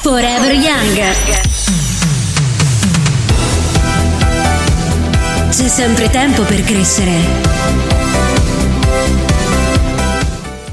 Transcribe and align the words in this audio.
Forever 0.00 0.52
Young. 0.52 0.96
C'è 5.50 5.68
sempre 5.68 6.08
tempo 6.10 6.42
per 6.42 6.62
crescere. 6.62 7.87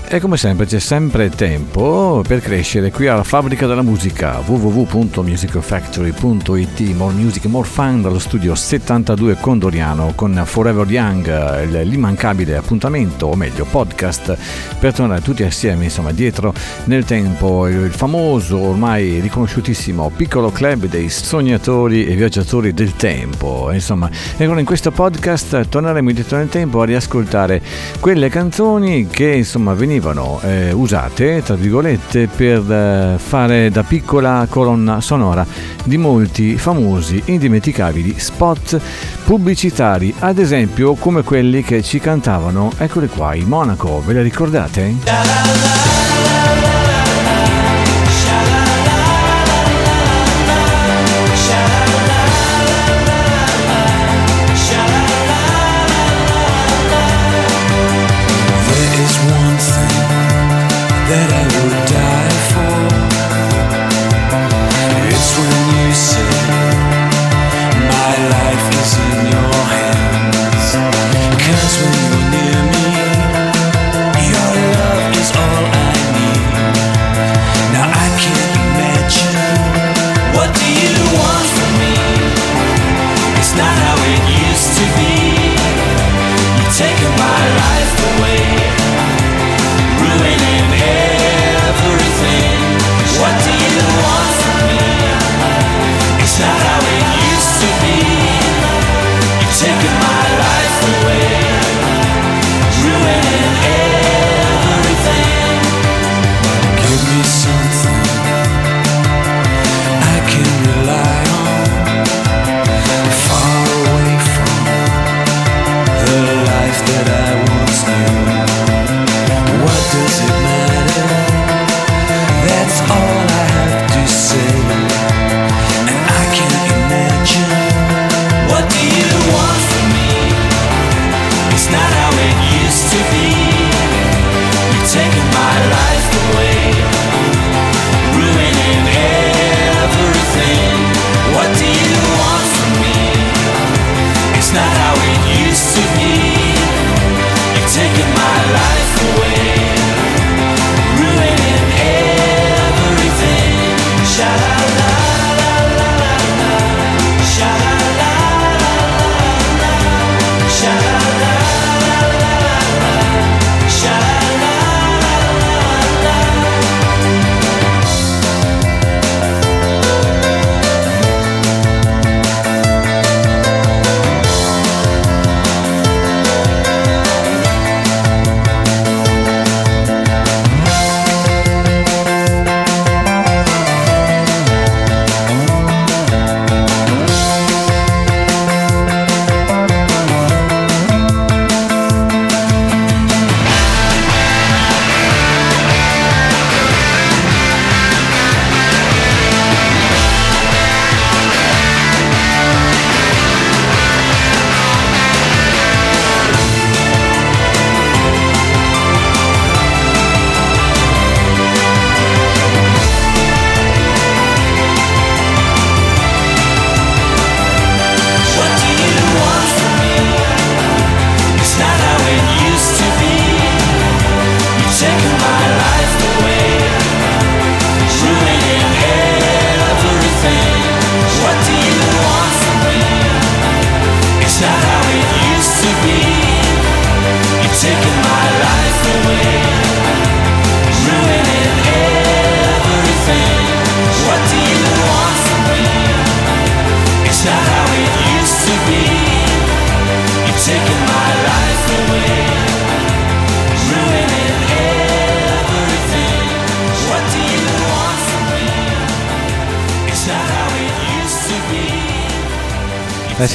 E 0.08 0.20
come 0.20 0.38
sempre 0.38 0.68
c'è 0.68 0.78
sempre 0.78 1.32
tempo 1.32 2.24
per 2.26 2.40
crescere 2.40 2.92
qui 2.92 3.08
alla 3.08 3.24
fabbrica 3.24 3.66
della 3.66 3.82
musica 3.82 4.40
www.musicfactory.it 4.46 6.80
More 6.94 7.16
Music, 7.16 7.46
More 7.46 7.68
Fun 7.68 8.04
dallo 8.04 8.20
studio 8.20 8.54
72 8.54 9.38
Condoriano 9.40 10.12
con 10.14 10.40
Forever 10.46 10.88
Young, 10.88 11.82
l'immancabile 11.82 12.56
appuntamento, 12.56 13.26
o 13.26 13.36
meglio 13.36 13.66
podcast, 13.66 14.38
per 14.80 14.94
tornare 14.94 15.22
tutti 15.22 15.42
assieme 15.42 15.86
insomma 15.86 16.12
dietro 16.12 16.54
nel 16.84 17.04
tempo 17.04 17.68
il 17.68 17.92
famoso, 17.92 18.60
ormai 18.60 19.20
riconosciutissimo 19.20 20.12
piccolo 20.16 20.52
club 20.52 20.86
dei 20.86 21.10
sognatori 21.10 22.06
e 22.06 22.14
viaggiatori 22.14 22.76
del 22.76 22.96
tempo. 22.96 23.72
Insomma, 23.72 24.08
e 24.38 24.44
allora 24.44 24.60
in 24.60 24.68
questo 24.68 24.92
podcast 24.92 25.68
torneremo 25.68 26.10
indietro 26.10 26.38
nel 26.38 26.50
tempo 26.50 26.82
a 26.82 26.86
riascoltare 26.86 27.60
quelle 28.00 28.30
canzoni 28.30 29.08
che 29.08 29.32
insomma 29.32 29.74
venivano 29.74 29.94
venivano 29.96 30.40
eh, 30.42 30.74
usate, 30.74 31.42
tra 31.42 31.56
virgolette, 31.56 32.28
per 32.28 32.70
eh, 32.70 33.18
fare 33.18 33.70
da 33.70 33.84
piccola 33.84 34.46
colonna 34.50 35.00
sonora 35.00 35.46
di 35.86 35.98
molti 35.98 36.58
famosi, 36.58 37.22
indimenticabili 37.26 38.20
spot 38.20 38.80
pubblicitari, 39.24 40.14
ad 40.20 40.38
esempio 40.38 40.96
come 40.96 41.24
quelli 41.24 41.64
che 41.64 41.82
ci 41.82 42.00
cantavano, 42.00 42.72
eccoli 42.78 43.08
qua, 43.08 43.36
i 43.36 43.46
Monaco, 43.46 44.04
ve 44.06 44.14
le 44.14 44.22
ricordate? 44.22 44.96
Cause 45.06 45.28
when 45.28 45.96
you're 45.96 46.05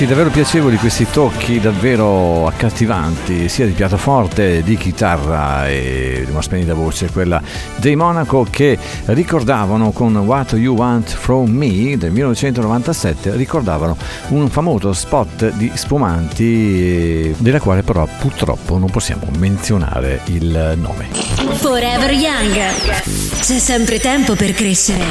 Eh 0.01 0.05
sì, 0.05 0.09
davvero 0.09 0.31
piacevoli 0.31 0.79
questi 0.79 1.07
tocchi 1.11 1.61
davvero 1.61 2.47
accattivanti, 2.47 3.51
sia 3.51 3.67
di 3.67 3.73
pianoforte, 3.73 4.63
di 4.63 4.79
chitarra 4.79 5.69
e 5.69 6.23
di 6.25 6.31
una 6.31 6.41
splendida 6.41 6.73
voce, 6.73 7.11
quella 7.11 7.43
dei 7.77 7.97
Monaco 7.97 8.47
che 8.49 8.79
ricordavano 9.05 9.91
con 9.91 10.17
What 10.17 10.55
You 10.55 10.75
Want 10.75 11.11
From 11.11 11.51
Me 11.51 11.99
del 11.99 12.13
1997, 12.13 13.37
ricordavano 13.37 13.95
un 14.29 14.49
famoso 14.49 14.95
spot 14.95 15.53
di 15.57 15.71
spumanti 15.75 17.35
della 17.37 17.61
quale 17.61 17.83
però 17.83 18.09
purtroppo 18.21 18.79
non 18.79 18.89
possiamo 18.89 19.27
menzionare 19.37 20.23
il 20.29 20.79
nome. 20.81 21.09
Forever 21.57 22.11
Young. 22.11 23.30
C'è 23.41 23.59
sempre 23.59 23.99
tempo 23.99 24.35
per 24.37 24.53
crescere. 24.53 25.05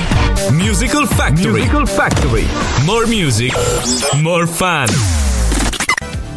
Musical 0.52 1.08
Factory. 1.08 1.62
Musical 1.62 1.88
Factory. 1.88 2.46
More 2.86 3.06
music, 3.08 3.54
more 4.22 4.48
fun. 4.48 5.19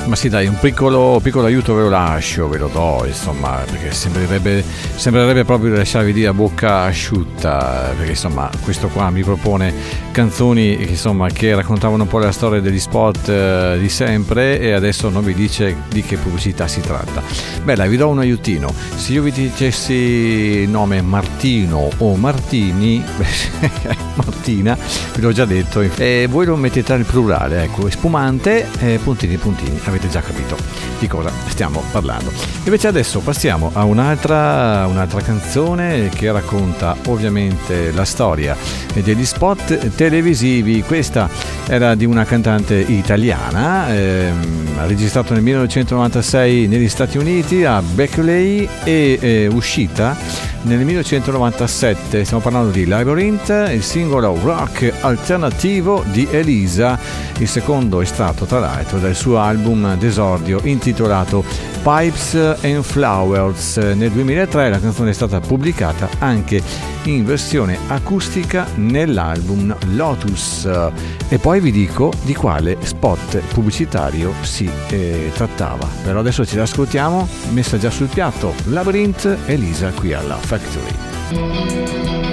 Ma 0.04 0.16
sì, 0.16 0.28
dai, 0.28 0.46
un 0.46 0.58
piccolo, 0.58 1.20
piccolo, 1.22 1.46
aiuto 1.46 1.74
ve 1.74 1.82
lo 1.82 1.88
lascio, 1.88 2.48
ve 2.48 2.58
lo 2.58 2.68
do, 2.68 3.04
insomma, 3.06 3.62
perché 3.64 3.92
sembrerebbe, 3.92 4.62
sembrerebbe 4.96 5.44
proprio 5.44 5.74
lasciarvi 5.74 6.12
lì 6.12 6.26
a 6.26 6.34
bocca 6.34 6.82
asciutta, 6.82 7.92
perché 7.96 8.10
insomma, 8.10 8.50
questo 8.62 8.88
qua 8.88 9.10
mi 9.10 9.22
propone 9.22 9.72
canzoni 10.10 10.90
insomma, 10.90 11.28
che 11.28 11.54
raccontavano 11.54 12.02
un 12.02 12.08
po' 12.08 12.18
la 12.18 12.32
storia 12.32 12.60
degli 12.60 12.80
spot 12.80 13.28
eh, 13.28 13.76
di 13.78 13.88
sempre 13.88 14.58
e 14.58 14.72
adesso 14.72 15.08
non 15.08 15.24
vi 15.24 15.34
dice 15.34 15.74
di 15.88 16.02
che 16.02 16.16
pubblicità 16.16 16.66
si 16.66 16.80
tratta. 16.80 17.22
Bella, 17.62 17.86
vi 17.86 17.96
do 17.96 18.08
un 18.08 18.18
aiutino. 18.18 18.74
Se 18.96 19.12
io 19.12 19.22
vi 19.22 19.30
dicessi 19.30 19.92
il 19.92 20.68
nome 20.68 21.00
Martino 21.00 21.88
o 21.98 22.16
Martini, 22.16 23.02
Martina, 24.14 24.76
ve 25.14 25.20
l'ho 25.22 25.32
già 25.32 25.44
detto, 25.44 25.80
e 25.80 26.26
voi 26.28 26.44
lo 26.44 26.56
mettete 26.56 26.96
nel 26.96 27.06
plurale, 27.06 27.62
ecco, 27.62 27.88
spumante, 27.88 28.66
eh, 28.80 28.98
puntini, 29.02 29.36
puntini 29.36 29.80
avete 29.92 30.08
già 30.08 30.20
capito 30.20 30.56
di 30.98 31.06
cosa 31.06 31.30
stiamo 31.48 31.82
parlando. 31.90 32.32
Invece 32.64 32.88
adesso 32.88 33.20
passiamo 33.20 33.70
a 33.74 33.84
un'altra, 33.84 34.86
un'altra 34.86 35.20
canzone 35.20 36.08
che 36.08 36.32
racconta 36.32 36.96
ovviamente 37.06 37.92
la 37.92 38.04
storia 38.04 38.56
degli 38.94 39.24
spot 39.24 39.94
televisivi. 39.94 40.82
Questa 40.82 41.28
era 41.66 41.94
di 41.94 42.04
una 42.04 42.24
cantante 42.24 42.74
italiana, 42.74 43.92
ehm, 43.94 44.86
registrato 44.86 45.34
nel 45.34 45.42
1996 45.42 46.66
negli 46.68 46.88
Stati 46.88 47.18
Uniti 47.18 47.64
a 47.64 47.82
Beckley 47.82 48.68
e 48.84 49.18
eh, 49.20 49.46
uscita 49.48 50.16
nel 50.62 50.78
1997. 50.78 52.24
Stiamo 52.24 52.42
parlando 52.42 52.70
di 52.70 52.86
Labyrinth, 52.86 53.68
il 53.72 53.82
singolo 53.82 54.38
rock 54.42 54.92
alternativo 55.00 56.04
di 56.10 56.26
Elisa, 56.30 56.98
il 57.38 57.48
secondo 57.48 58.00
estratto 58.00 58.44
tra 58.44 58.58
l'altro 58.58 58.98
dal 58.98 59.14
suo 59.14 59.38
album 59.38 59.96
d'esordio 59.96 60.60
intitolato 60.64 61.44
Pipes 61.82 62.34
and 62.62 62.82
Flowers. 62.82 63.76
Nel 63.76 64.10
2003 64.10 64.70
la 64.70 64.78
canzone 64.78 65.10
è 65.10 65.12
stata 65.12 65.40
pubblicata 65.40 66.08
anche 66.18 66.62
in 67.04 67.24
versione 67.24 67.76
acustica 67.88 68.66
nell'album 68.76 69.74
Lotus. 69.94 70.68
E 71.28 71.38
poi 71.38 71.60
vi 71.60 71.72
dico 71.72 72.12
di 72.22 72.34
quale 72.34 72.76
spot 72.80 73.38
pubblicitario 73.52 74.32
si 74.42 74.70
eh, 74.90 75.32
trattava. 75.34 75.88
Però 76.04 76.20
adesso 76.20 76.44
ce 76.44 76.56
l'ascoltiamo, 76.56 77.26
messa 77.50 77.78
già 77.78 77.90
sul 77.90 78.06
piatto, 78.06 78.54
Labyrinth 78.66 79.38
Elisa 79.46 79.90
qui 79.90 80.12
alla 80.12 80.36
Factory. 80.52 82.31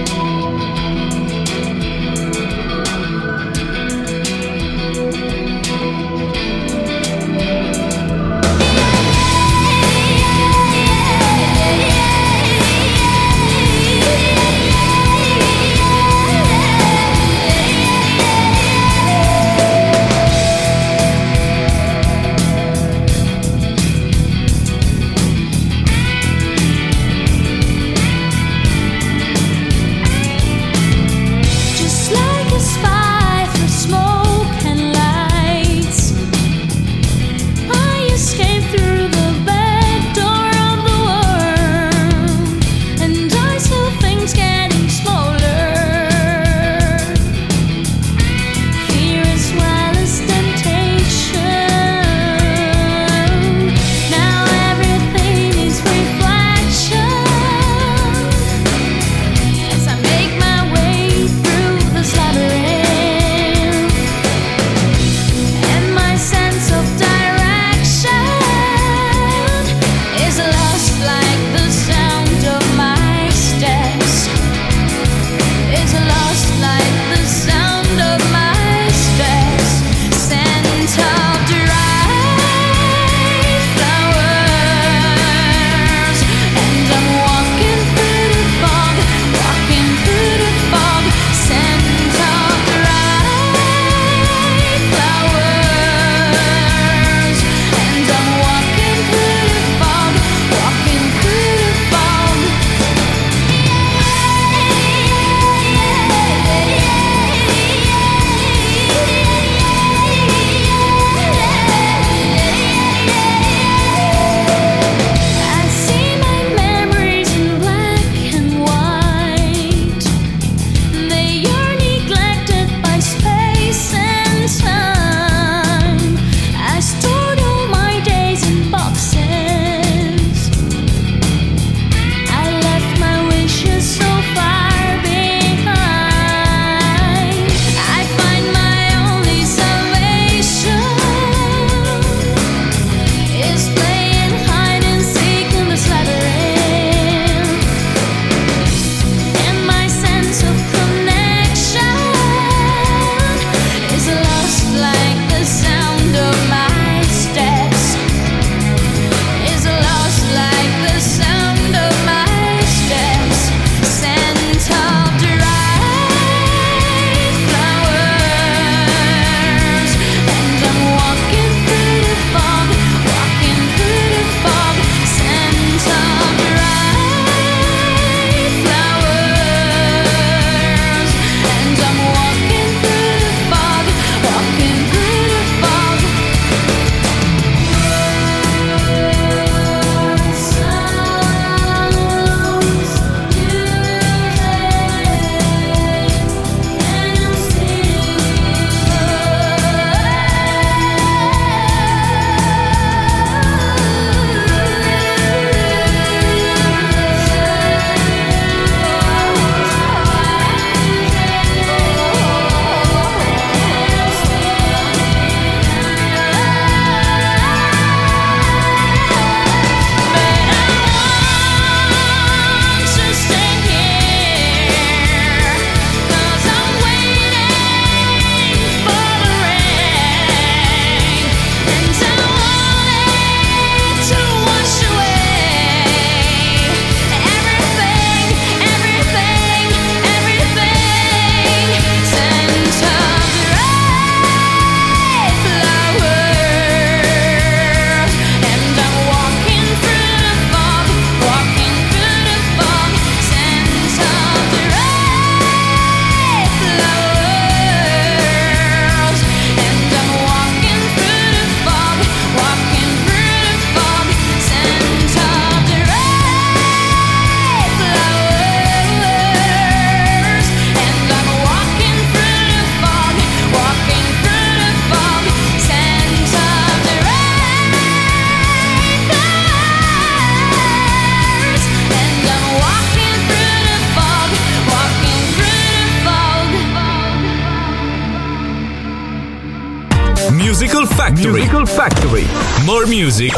Music, 292.90 293.32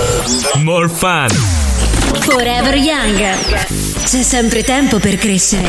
more 0.63 0.87
fun. 0.87 1.27
Forever 2.21 2.75
Young. 2.75 3.19
C'è 4.05 4.23
sempre 4.23 4.63
tempo 4.63 4.97
per 4.97 5.17
crescere. 5.17 5.67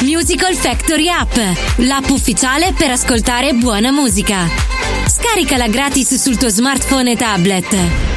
Musical 0.00 0.54
Factory 0.56 1.08
App, 1.08 1.36
l'app 1.76 2.08
ufficiale 2.08 2.72
per 2.76 2.90
ascoltare 2.90 3.52
buona 3.54 3.92
musica. 3.92 4.48
Scaricala 5.06 5.68
gratis 5.68 6.16
sul 6.16 6.36
tuo 6.36 6.48
smartphone 6.48 7.12
e 7.12 7.16
tablet. 7.16 8.07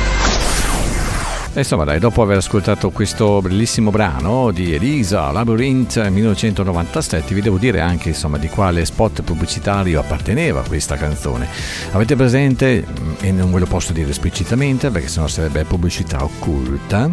Insomma, 1.53 1.83
dai, 1.83 1.99
dopo 1.99 2.21
aver 2.21 2.37
ascoltato 2.37 2.91
questo 2.91 3.41
bellissimo 3.41 3.91
brano 3.91 4.51
di 4.51 4.73
Elisa 4.73 5.31
Labyrinth 5.31 5.97
1997, 5.97 7.33
vi 7.33 7.41
devo 7.41 7.57
dire 7.57 7.81
anche 7.81 8.09
insomma, 8.09 8.37
di 8.37 8.47
quale 8.47 8.85
spot 8.85 9.21
pubblicitario 9.21 9.99
apparteneva 9.99 10.63
questa 10.65 10.95
canzone. 10.95 11.49
Avete 11.91 12.15
presente, 12.15 12.85
e 13.19 13.31
non 13.33 13.51
ve 13.51 13.59
lo 13.59 13.65
posso 13.65 13.91
dire 13.91 14.09
esplicitamente 14.09 14.91
perché 14.91 15.09
sennò 15.09 15.27
sarebbe 15.27 15.65
pubblicità 15.65 16.23
occulta, 16.23 17.09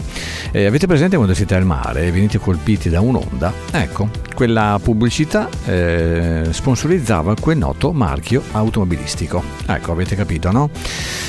eh, 0.53 0.67
avete 0.67 0.87
presente 0.87 1.17
quando 1.17 1.35
siete 1.35 1.57
al 1.57 1.65
mare 1.65 2.07
e 2.07 2.13
venite 2.13 2.39
colpiti 2.39 2.89
da 2.89 3.01
un'onda? 3.01 3.53
Ecco, 3.73 4.09
quella 4.39 4.79
pubblicità 4.81 5.49
eh, 5.65 6.47
sponsorizzava 6.53 7.35
quel 7.41 7.57
noto 7.57 7.91
marchio 7.91 8.41
automobilistico. 8.53 9.43
Ecco, 9.67 9.91
avete 9.91 10.15
capito, 10.15 10.53
no? 10.53 10.71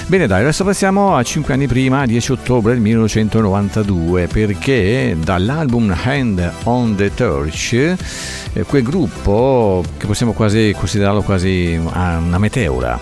Bene, 0.06 0.28
dai, 0.28 0.42
adesso 0.42 0.64
passiamo 0.64 1.16
a 1.16 1.24
5 1.24 1.52
anni 1.52 1.66
prima, 1.66 2.06
10 2.06 2.34
ottobre 2.34 2.74
del 2.74 2.82
1992, 2.84 4.28
perché 4.28 5.18
dall'album 5.20 5.92
Hand 6.04 6.52
on 6.66 6.96
the 6.96 7.12
Torch, 7.12 7.74
eh, 7.74 8.64
quel 8.68 8.84
gruppo 8.84 9.84
che 9.98 10.06
possiamo 10.06 10.34
quasi 10.34 10.76
considerarlo 10.78 11.24
quasi 11.24 11.80
una 11.82 12.38
meteora, 12.38 13.00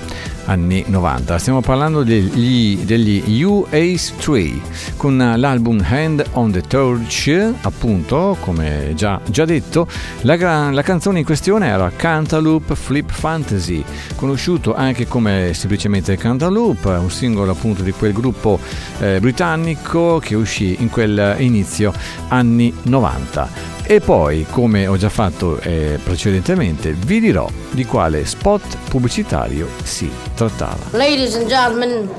anni 0.48 0.84
90. 0.88 1.38
Stiamo 1.38 1.62
parlando 1.62 2.04
degli, 2.04 2.84
degli 2.84 3.42
UAS 3.42 4.14
3 4.20 4.52
con 4.98 5.18
l'album 5.38 5.86
Hand 5.88 6.26
on 6.34 6.52
the 6.52 6.62
Torch, 6.62 7.54
appunto, 7.62 8.36
come 8.40 8.94
già, 8.96 9.20
già 9.30 9.46
detto, 9.46 9.88
la, 10.22 10.70
la, 10.72 10.82
canzone 10.82 11.20
in 11.20 11.26
questione 11.26 11.68
era 11.68 11.92
Cantaloupe 11.96 12.76
Flip 12.76 13.10
Fantasy, 13.12 13.84
conosciuto 14.16 14.74
anche 14.76 15.08
come 15.08 15.52
semplicemente 15.54 16.18
Cantaloupe, 16.18 16.90
un 16.90 17.12
singolo 17.12 17.52
appunto 17.52 17.84
di 17.84 17.92
quel 17.92 18.14
gruppo 18.14 18.60
eh, 19.00 19.20
britannico 19.20 20.20
che 20.20 20.36
uscì 20.36 20.78
in 20.80 20.90
quel 20.90 21.36
inizio 21.40 21.94
anni 22.30 22.74
90. 22.84 23.77
E 23.90 24.02
poi, 24.02 24.46
come 24.52 24.86
ho 24.86 24.98
già 24.98 25.08
fatto 25.08 25.62
eh, 25.62 25.98
precedentemente, 26.04 26.92
vi 26.92 27.22
dirò 27.22 27.48
di 27.72 27.86
quale 27.86 28.26
spot 28.26 28.78
pubblicitario 28.90 29.70
si 29.82 30.12
trattava. 30.36 30.90
Ladies 30.92 31.36
and 31.36 31.48
gentlemen, 31.48 32.10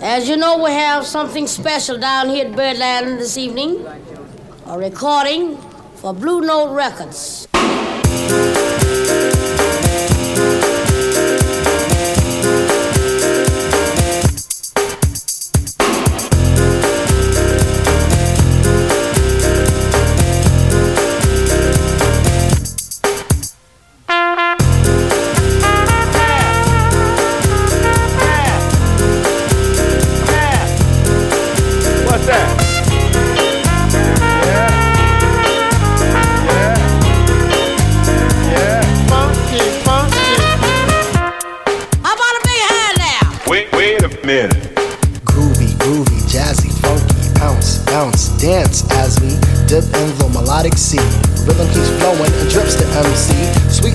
as 0.00 0.26
you 0.26 0.38
know, 0.38 0.58
we 0.58 0.72
have 0.72 1.04
something 1.04 1.46
special 1.46 1.98
down 1.98 2.30
here 2.30 2.46
at 2.46 2.54
Birdland 2.54 3.18
this 3.18 3.36
evening. 3.36 3.84
A 4.64 4.78
recording 4.78 5.58
for 5.96 6.14
Blue 6.14 6.40
Note 6.40 6.72
Records. 6.74 7.46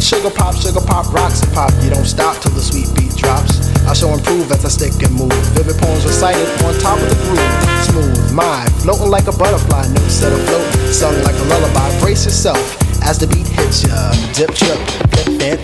Sugar 0.08 0.32
pop, 0.32 0.56
sugar 0.56 0.80
pop, 0.80 1.12
rocks 1.14 1.44
and 1.44 1.54
pop. 1.54 1.70
You 1.84 1.90
don't 1.90 2.06
stop 2.06 2.42
till 2.42 2.52
the 2.52 2.62
sweet 2.62 2.88
beat 2.96 3.14
drops. 3.16 3.60
I 3.86 3.94
shall 3.94 4.14
improve 4.14 4.50
as 4.52 4.64
I 4.64 4.70
stick 4.70 4.94
and 5.04 5.14
move. 5.14 5.36
Vivid 5.52 5.76
poems 5.78 6.06
recited 6.06 6.48
on 6.64 6.74
top 6.80 6.98
of 6.98 7.10
the 7.10 7.16
groove. 7.28 7.44
Smooth, 7.84 8.34
mind, 8.34 8.72
floating 8.82 9.12
like 9.12 9.28
a 9.28 9.36
butterfly. 9.36 9.86
Notes 9.88 10.14
set 10.14 10.32
afloat, 10.32 10.64
sung 10.96 11.14
like 11.24 11.36
a 11.36 11.44
lullaby. 11.52 12.00
Brace 12.00 12.24
yourself 12.24 12.58
as 13.04 13.20
the 13.20 13.28
beat 13.28 13.48
hits 13.48 13.84
ya. 13.84 14.12
Dip, 14.32 14.56
trip, 14.56 14.80
flip. 15.28 15.60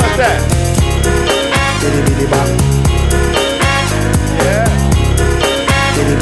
What's 0.00 0.16
that? 0.16 0.40
Bitty 1.80 2.00
bitty 2.08 2.26
bop. 2.30 2.59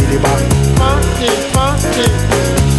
Funky, 0.09 1.29
funky. 1.53 2.09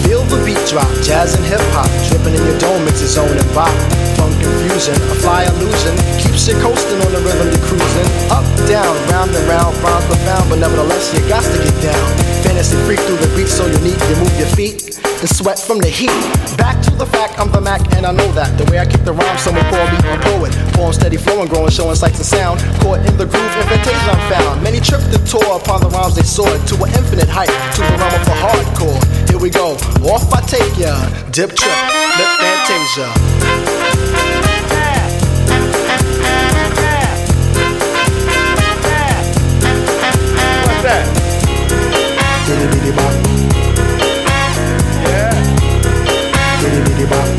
Feel 0.02 0.26
the 0.26 0.42
beat 0.42 0.58
drop, 0.66 0.90
jazz 1.06 1.36
and 1.36 1.46
hip 1.46 1.62
hop, 1.78 1.86
dripping 2.10 2.34
in 2.34 2.42
your 2.42 2.58
dome 2.58 2.82
its 2.90 3.18
own 3.18 3.30
and 3.30 3.54
bop. 3.54 3.70
Funk 4.18 4.34
confusion, 4.42 4.98
a 4.98 5.16
fly 5.22 5.46
illusion, 5.46 5.94
keeps 6.18 6.48
you 6.50 6.58
coasting 6.58 6.98
on 7.06 7.14
the 7.14 7.22
rhythm 7.22 7.54
you're 7.54 7.66
cruising. 7.70 8.10
Up, 8.34 8.42
down, 8.66 8.98
round 9.14 9.30
and 9.30 9.46
round, 9.46 9.78
rhymes 9.86 10.06
profound, 10.10 10.50
but 10.50 10.58
nevertheless 10.58 11.14
you 11.14 11.22
got 11.30 11.46
to 11.46 11.58
get 11.62 11.94
down. 11.94 12.08
Fantasy 12.42 12.78
freak 12.90 13.00
through 13.06 13.22
the 13.22 13.30
beat 13.38 13.48
so 13.48 13.68
unique, 13.68 14.02
you 14.10 14.16
move 14.18 14.34
your 14.34 14.50
feet 14.58 14.89
and 15.20 15.30
sweat 15.30 15.60
from 15.60 15.80
the 15.80 15.88
heat. 15.88 16.12
Back 16.56 16.82
to 16.84 16.92
the 16.92 17.06
fact, 17.06 17.40
I'm 17.40 17.52
the 17.52 17.60
Mac, 17.60 17.82
and 17.96 18.06
I 18.06 18.12
know 18.12 18.32
that. 18.34 18.58
The 18.58 18.64
way 18.72 18.80
I 18.80 18.86
keep 18.86 19.04
the 19.04 19.12
rhyme, 19.12 19.38
someone 19.38 19.66
call 19.68 19.84
me 19.92 19.98
a 20.00 20.18
poet. 20.32 20.52
Poem 20.74 20.94
steady 20.94 21.18
flowing, 21.18 21.48
growing, 21.48 21.72
showing 21.72 21.96
sights 21.96 22.20
and 22.20 22.26
sound. 22.26 22.60
Caught 22.80 23.04
in 23.04 23.18
the 23.18 23.26
groove, 23.26 23.54
invitation 23.60 24.08
I'm 24.08 24.22
found. 24.32 24.64
Many 24.64 24.80
tripped 24.80 25.12
and 25.12 25.26
tore 25.28 25.60
upon 25.60 25.82
the 25.82 25.90
rhymes 25.90 26.16
they 26.16 26.24
soared 26.24 26.64
to 26.72 26.76
an 26.84 26.90
infinite 26.96 27.28
height, 27.28 27.52
to 27.52 27.82
the 27.84 27.96
realm 28.00 28.16
of 28.16 28.24
the 28.24 28.38
hardcore. 28.40 29.00
Here 29.30 29.40
we 29.40 29.50
go, 29.50 29.76
off 30.08 30.32
I 30.32 30.40
take 30.48 30.78
ya. 30.80 30.96
Dip 31.32 31.52
trip, 31.52 31.80
lip 32.16 32.32
fantasia. 32.40 33.10
What's 40.64 40.84
that? 40.88 41.04
Bop. 42.96 43.49
Bye. 47.10 47.39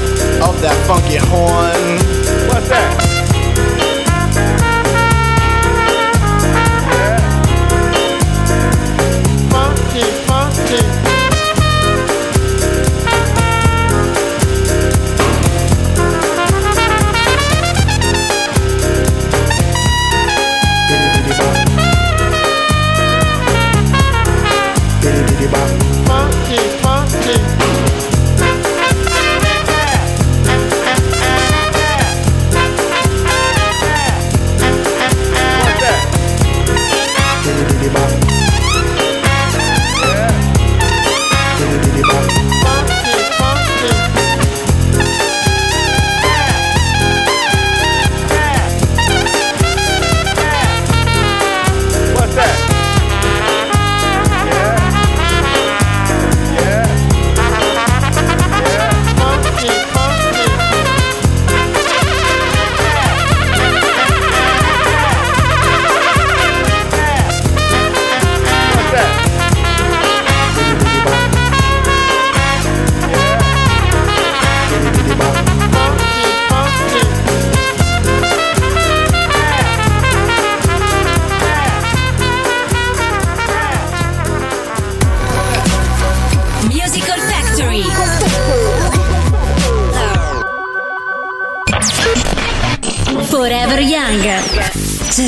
of 0.43 0.59
that 0.61 0.75
funky 0.87 1.17
horn. 1.17 1.97
What's 2.49 2.69
that? 2.69 3.10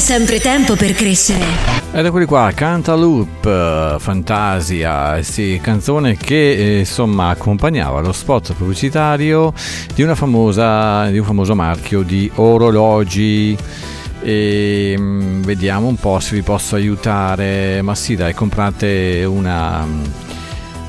Sempre 0.04 0.42
tempo 0.42 0.76
per 0.76 0.92
crescere. 0.92 1.46
Ed 1.94 2.06
eccoli 2.06 2.26
qua, 2.26 2.52
Cantaloupe, 2.54 3.96
Fantasia, 4.00 5.24
sì, 5.24 5.58
canzone 5.64 6.18
che 6.18 6.52
eh, 6.52 6.80
insomma 6.80 7.30
accompagnava 7.30 8.02
lo 8.02 8.12
spot 8.12 8.54
pubblicitario 8.54 9.54
di, 9.96 10.04
famosa, 10.14 11.10
di 11.10 11.20
un 11.20 11.24
famoso 11.24 11.56
marchio 11.56 12.02
di 12.02 12.30
orologi 12.36 13.58
e 14.22 14.96
mm, 15.00 15.44
vediamo 15.44 15.88
un 15.88 15.96
po' 15.96 16.20
se 16.20 16.36
vi 16.36 16.42
posso 16.42 16.76
aiutare 16.76 17.82
ma 17.82 17.96
sì 17.96 18.18
dai 18.18 18.34
comprate 18.34 19.24
una 19.24 19.88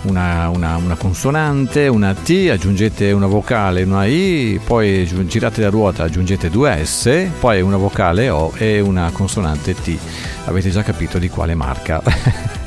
una, 0.04 0.48
una, 0.48 0.76
una, 0.76 0.96
consonante, 0.96 1.88
una 1.88 2.14
T, 2.14 2.48
aggiungete 2.50 3.12
una 3.12 3.26
vocale, 3.26 3.82
una 3.82 4.06
I, 4.06 4.60
poi 4.64 5.06
girate 5.26 5.62
la 5.62 5.70
ruota, 5.70 6.04
aggiungete 6.04 6.50
due 6.50 6.84
S, 6.84 7.28
poi 7.38 7.60
una 7.60 7.76
vocale 7.76 8.28
O 8.30 8.52
e 8.56 8.80
una 8.80 9.10
consonante 9.12 9.74
T. 9.74 9.96
Avete 10.46 10.70
già 10.70 10.82
capito 10.82 11.18
di 11.18 11.28
quale 11.28 11.54
marca 11.54 12.02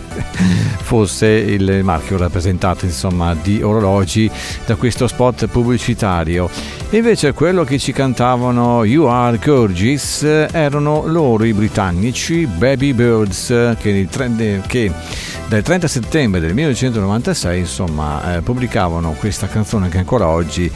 fosse 0.82 1.28
il 1.28 1.82
marchio 1.84 2.18
rappresentato 2.18 2.86
insomma 2.86 3.36
di 3.36 3.62
orologi 3.62 4.30
da 4.66 4.76
questo 4.76 5.08
spot 5.08 5.48
pubblicitario. 5.48 6.50
Invece 6.92 7.34
quello 7.34 7.64
che 7.64 7.78
ci 7.80 7.92
cantavano 7.92 8.86
You 8.86 9.06
Are 9.06 9.38
Gorgeous 9.44 10.24
erano 10.24 11.06
loro 11.06 11.44
i 11.44 11.54
britannici 11.54 12.46
Baby 12.46 12.94
Birds 12.94 13.76
che, 13.80 14.08
che 14.68 14.92
dal 15.48 15.62
30 15.62 15.88
settembre 15.88 16.42
del 16.42 16.54
1996 16.54 17.60
insomma 17.60 18.36
eh, 18.36 18.42
pubblicavano 18.42 19.12
questa 19.14 19.48
canzone 19.48 19.88
che 19.88 19.98
ancora 19.98 20.28
oggi 20.28 20.70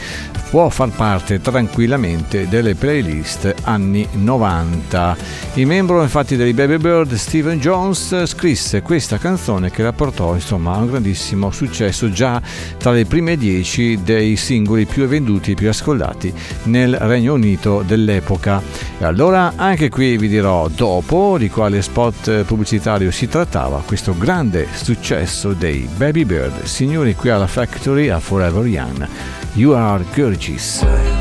può 0.50 0.70
far 0.70 0.90
parte 0.90 1.42
tranquillamente 1.42 2.48
delle 2.48 2.76
playlist 2.76 3.54
anni 3.64 4.08
90 4.12 5.18
il 5.56 5.68
membro 5.68 6.02
infatti 6.02 6.38
dei 6.38 6.54
Baby 6.54 6.78
Bird 6.78 7.14
Steven 7.16 7.60
Jones 7.60 8.24
scrisse 8.26 8.82
questa 8.82 9.18
canzone 9.18 9.31
che 9.72 9.84
la 9.84 9.94
portò 9.94 10.36
insomma 10.36 10.74
a 10.74 10.78
un 10.78 10.88
grandissimo 10.88 11.52
successo 11.52 12.12
già 12.12 12.41
tra 12.78 12.91
le 12.91 13.06
prime 13.06 13.38
10 13.38 14.04
dei 14.04 14.36
singoli 14.36 14.86
più 14.86 15.06
venduti 15.08 15.52
e 15.52 15.56
più 15.56 15.70
ascoltati 15.70 16.34
nel 16.63 16.96
Regno 16.96 17.34
Unito 17.34 17.84
dell'epoca 17.86 18.62
e 18.98 19.06
allora 19.06 19.54
anche 19.56 19.89
qui 19.89 20.17
vi 20.17 20.28
dirò 20.28 20.67
dopo 20.67 21.38
di 21.38 21.50
quale 21.50 21.82
spot 21.82 22.44
pubblicitario 22.44 23.12
si 23.12 23.28
trattava 23.28 23.84
questo 23.86 24.15
grande 24.17 24.67
successo 24.74 25.54
dei 25.54 25.88
Baby 25.96 26.26
Bird, 26.26 26.63
signori 26.63 27.15
qui 27.15 27.30
alla 27.30 27.48
Factory 27.48 28.10
a 28.10 28.20
Forever 28.20 28.65
Young. 28.65 29.08
You 29.54 29.74
are 29.74 30.04
gorgeous. 30.15 31.21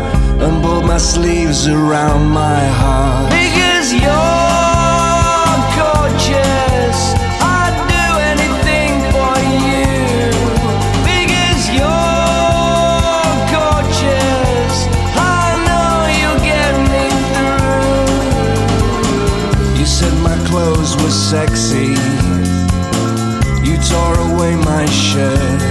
and 0.41 0.61
pulled 0.63 0.85
my 0.85 0.97
sleeves 0.97 1.67
around 1.67 2.27
my 2.29 2.65
heart. 2.81 3.29
Because 3.29 3.93
you're 3.93 5.57
gorgeous, 5.77 6.99
I'd 7.59 7.75
do 7.95 8.05
anything 8.31 8.91
for 9.13 9.33
you. 9.67 9.85
Because 11.05 11.61
you're 11.77 13.21
gorgeous, 13.55 14.75
I 15.15 15.45
know 15.67 15.93
you'll 16.17 16.43
get 16.53 16.73
me 16.91 17.05
through. 17.33 18.19
You 19.79 19.85
said 19.85 20.13
my 20.29 20.37
clothes 20.49 20.93
were 21.01 21.15
sexy. 21.31 21.93
You 23.67 23.75
tore 23.89 24.19
away 24.31 24.55
my 24.55 24.85
shirts. 24.87 25.70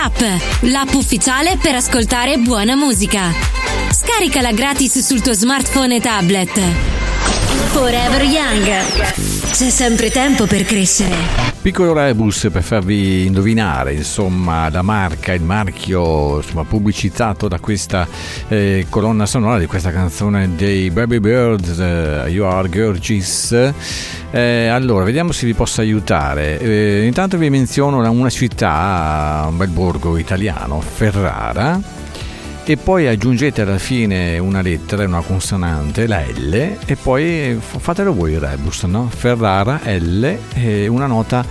App, 0.00 0.20
l'app 0.60 0.92
ufficiale 0.94 1.58
per 1.60 1.74
ascoltare 1.74 2.36
buona 2.38 2.76
musica. 2.76 3.32
Scaricala 3.90 4.52
gratis 4.52 5.00
sul 5.00 5.20
tuo 5.20 5.32
smartphone 5.32 5.96
e 5.96 6.00
tablet. 6.00 6.60
Forever 7.72 8.22
Young. 8.22 8.66
C'è 9.50 9.70
sempre 9.70 10.10
tempo 10.10 10.46
per 10.46 10.62
crescere. 10.64 11.48
Piccolo 11.60 11.92
rebus 11.92 12.48
per 12.52 12.62
farvi 12.62 13.26
indovinare, 13.26 13.92
insomma, 13.92 14.70
la 14.70 14.82
marca, 14.82 15.32
il 15.32 15.42
marchio 15.42 16.36
insomma, 16.36 16.64
pubblicizzato 16.64 17.48
da 17.48 17.58
questa 17.58 18.06
eh, 18.46 18.86
colonna 18.88 19.26
sonora 19.26 19.58
di 19.58 19.66
questa 19.66 19.90
canzone 19.90 20.54
dei 20.54 20.90
Baby 20.90 21.18
Birds, 21.18 21.76
uh, 21.76 22.28
You 22.28 22.44
Are 22.44 22.68
Gorgeous. 22.68 23.72
Eh, 24.30 24.66
allora, 24.66 25.04
vediamo 25.04 25.32
se 25.32 25.46
vi 25.46 25.54
posso 25.54 25.80
aiutare. 25.80 26.58
Eh, 26.58 27.06
intanto 27.06 27.38
vi 27.38 27.48
menziono 27.48 27.98
una 28.10 28.30
città, 28.30 29.46
un 29.48 29.56
bel 29.56 29.68
borgo 29.68 30.18
italiano, 30.18 30.80
Ferrara 30.80 31.80
e 32.64 32.76
poi 32.76 33.06
aggiungete 33.06 33.62
alla 33.62 33.78
fine 33.78 34.36
una 34.38 34.60
lettera, 34.60 35.02
una 35.04 35.22
consonante, 35.22 36.06
la 36.06 36.20
L 36.20 36.52
e 36.84 36.96
poi 36.96 37.58
fatelo 37.58 38.12
voi 38.12 38.32
il 38.32 38.40
rebus, 38.40 38.82
no? 38.82 39.08
Ferrara 39.08 39.80
L 39.84 40.38
e 40.52 40.86
una 40.86 41.06
nota 41.06 41.42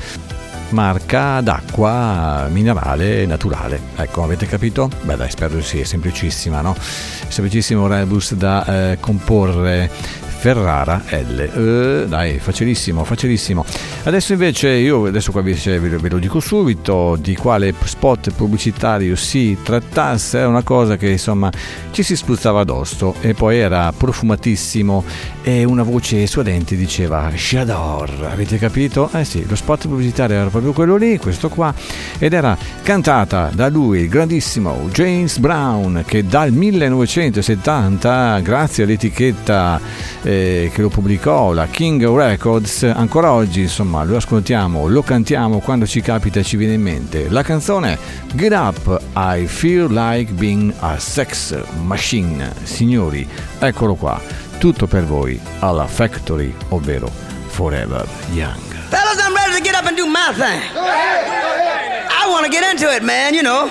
marca 0.69 1.41
d'acqua 1.41 2.47
minerale 2.51 3.25
naturale. 3.25 3.79
Ecco, 3.95 4.21
avete 4.21 4.45
capito? 4.45 4.91
Beh 5.01 5.15
dai, 5.15 5.31
spero 5.31 5.59
sia 5.63 5.83
semplicissima, 5.83 6.61
no? 6.61 6.75
Semplicissimo 6.77 7.87
rebus 7.87 8.35
da 8.35 8.91
eh, 8.91 8.97
comporre 8.99 9.89
Ferrara 10.37 11.01
L. 11.09 11.49
Uh, 11.53 12.07
dai, 12.07 12.37
facilissimo, 12.37 13.03
facilissimo. 13.03 13.65
Adesso 14.03 14.33
invece 14.33 14.69
io 14.69 15.05
adesso 15.05 15.31
qua 15.31 15.41
ve, 15.41 15.79
ve 15.79 16.09
lo 16.09 16.19
dico 16.19 16.39
subito 16.39 17.17
di 17.19 17.35
quale 17.35 17.73
spot 17.83 18.31
pubblicitario 18.31 19.15
si 19.15 19.57
trattasse, 19.61 20.39
è 20.39 20.45
una 20.45 20.61
cosa 20.61 20.95
che 20.95 21.09
insomma 21.09 21.51
ci 21.91 22.03
si 22.03 22.15
spruzzava 22.15 22.61
addosso 22.61 23.15
e 23.21 23.33
poi 23.33 23.57
era 23.57 23.91
profumatissimo 23.91 25.03
e 25.41 25.63
una 25.63 25.83
voce 25.83 26.27
suadente 26.27 26.75
diceva 26.75 27.29
J'adore, 27.33 28.27
avete 28.29 28.57
capito? 28.57 29.09
Eh 29.13 29.25
sì, 29.25 29.45
lo 29.47 29.55
spot 29.55 29.87
pubblicitario 29.87 30.35
era 30.35 30.49
proprio 30.49 30.73
quello 30.73 30.95
lì, 30.95 31.17
questo 31.17 31.49
qua, 31.49 31.73
ed 32.19 32.33
era 32.33 32.57
cantata 32.83 33.49
da 33.53 33.69
lui, 33.69 34.01
il 34.01 34.09
grandissimo 34.09 34.87
James 34.91 35.37
Brown, 35.39 36.03
che 36.05 36.25
dal 36.25 36.51
1970, 36.51 38.39
grazie 38.41 38.83
all'etichetta 38.83 39.79
eh, 40.21 40.36
che 40.73 40.81
lo 40.81 40.89
pubblicò, 40.89 41.53
la 41.53 41.67
King 41.67 42.05
Records, 42.05 42.83
ancora 42.83 43.31
oggi 43.31 43.61
insomma 43.61 44.03
lo 44.03 44.17
ascoltiamo, 44.17 44.87
lo 44.87 45.01
cantiamo 45.01 45.59
quando 45.59 45.85
ci 45.85 46.01
capita 46.01 46.39
e 46.39 46.43
ci 46.43 46.57
viene 46.57 46.73
in 46.73 46.81
mente. 46.81 47.29
La 47.29 47.43
canzone 47.43 47.97
Get 48.33 48.51
Up, 48.51 49.01
I 49.15 49.45
Feel 49.47 49.91
Like 49.91 50.33
Being 50.33 50.73
a 50.79 50.99
Sex 50.99 51.57
Machine. 51.83 52.53
Signori, 52.63 53.27
eccolo 53.59 53.95
qua, 53.95 54.19
tutto 54.57 54.87
per 54.87 55.05
voi 55.05 55.39
alla 55.59 55.87
Factory, 55.87 56.53
ovvero 56.69 57.09
Forever 57.47 58.07
Young. 58.33 58.66
Fellas, 58.89 59.19
I'm 59.21 59.35
ready 59.35 59.57
to 59.57 59.63
get 59.63 59.75
up 59.75 59.85
and 59.85 59.97
do 59.97 60.05
my 60.05 60.31
thing. 60.33 60.61
Go 60.73 60.83
ahead, 60.85 61.25
go 61.25 61.31
ahead. 61.33 62.07
I 62.09 62.29
want 62.29 62.45
to 62.45 62.51
get 62.51 62.63
into 62.63 62.91
it, 62.93 63.03
man, 63.03 63.33
you 63.33 63.43
know. 63.43 63.65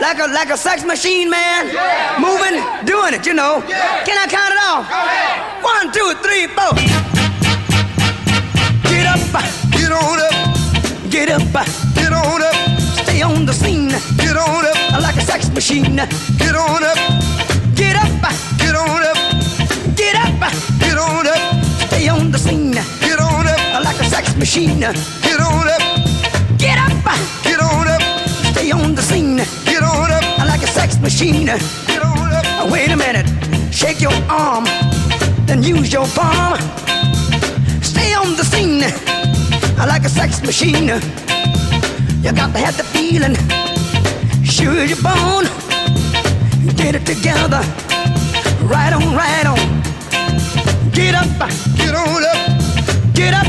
Like 0.00 0.18
a 0.18 0.26
like 0.32 0.50
a 0.50 0.56
sex 0.56 0.84
machine, 0.84 1.30
man. 1.30 1.66
Yeah. 1.66 2.18
Moving, 2.18 2.58
doing 2.86 3.14
it, 3.14 3.26
you 3.26 3.34
know. 3.34 3.62
Yeah. 3.68 4.02
Can 4.04 4.18
I 4.18 4.26
count 4.26 4.50
it 4.54 4.60
off? 4.66 4.86
One, 5.62 5.90
two, 5.94 6.14
three, 6.22 6.46
four. 6.50 6.74
Get 8.90 9.06
up, 9.06 9.22
get 9.70 9.90
on 9.90 10.18
up. 10.18 10.34
Get 11.10 11.28
up, 11.30 11.42
get 11.94 12.12
on 12.12 12.42
up. 12.42 12.54
Stay 13.02 13.22
on 13.22 13.46
the 13.46 13.52
scene. 13.52 13.90
Get 14.18 14.36
on 14.36 14.64
up. 14.66 15.02
Like 15.02 15.16
a 15.16 15.22
sex 15.22 15.50
machine. 15.50 15.96
Get 16.38 16.54
on 16.54 16.82
up. 16.82 16.98
Get 17.74 17.96
up, 17.96 18.10
get 18.58 18.74
on 18.74 19.02
up. 19.02 19.18
Get 19.94 20.16
up, 20.16 20.34
get 20.78 20.98
on 20.98 21.26
up. 21.26 21.42
Stay 21.88 22.08
on 22.08 22.30
the 22.30 22.38
scene. 22.38 22.72
Get 22.72 23.11
sex 24.24 24.36
machine. 24.36 24.80
Get 24.80 25.40
on 25.40 25.68
up. 25.68 25.82
Get 26.58 26.78
up. 26.78 26.92
Get 27.42 27.60
on 27.60 27.88
up. 27.88 28.02
Stay 28.52 28.70
on 28.70 28.94
the 28.94 29.02
scene. 29.02 29.36
Get 29.64 29.82
on 29.82 30.10
up 30.10 30.24
I 30.38 30.44
like 30.46 30.62
a 30.62 30.66
sex 30.66 30.98
machine. 31.00 31.46
Get 31.46 32.02
on 32.02 32.32
up. 32.32 32.70
Wait 32.70 32.90
a 32.90 32.96
minute. 32.96 33.26
Shake 33.72 34.00
your 34.00 34.12
arm. 34.28 34.64
Then 35.46 35.62
use 35.62 35.92
your 35.92 36.06
palm. 36.08 36.58
Stay 37.82 38.14
on 38.14 38.36
the 38.36 38.44
scene 38.44 38.82
I 39.78 39.86
like 39.86 40.04
a 40.04 40.08
sex 40.08 40.42
machine. 40.42 40.88
You 42.22 42.32
got 42.32 42.52
to 42.52 42.58
have 42.58 42.76
the 42.76 42.84
feeling. 42.94 43.34
Sure 44.44 44.84
you're 44.84 45.02
born. 45.02 45.46
Get 46.76 46.94
it 46.94 47.04
together. 47.06 47.62
Right 48.62 48.92
on, 48.92 49.14
right 49.14 49.46
on. 49.46 49.82
Get 50.92 51.14
up, 51.14 51.26
get 51.76 51.94
on 51.94 52.22
up, 52.22 52.41
get 53.14 53.34
up, 53.34 53.46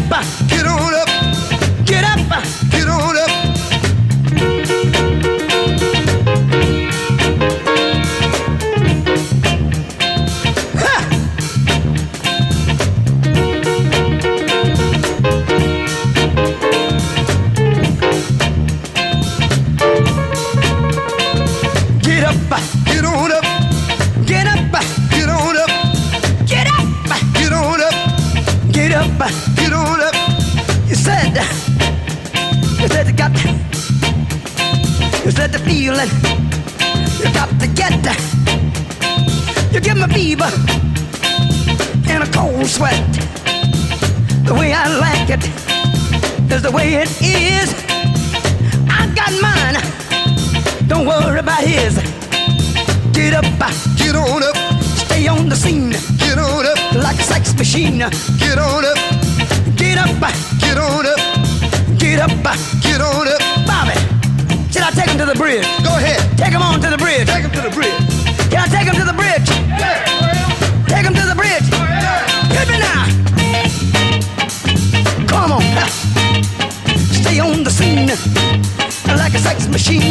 get 0.48 0.66
on 0.66 0.94
up, 0.94 1.08
get 1.86 2.04
up, 2.04 2.44
get 2.72 2.88
on 2.88 3.18
up. 3.18 3.33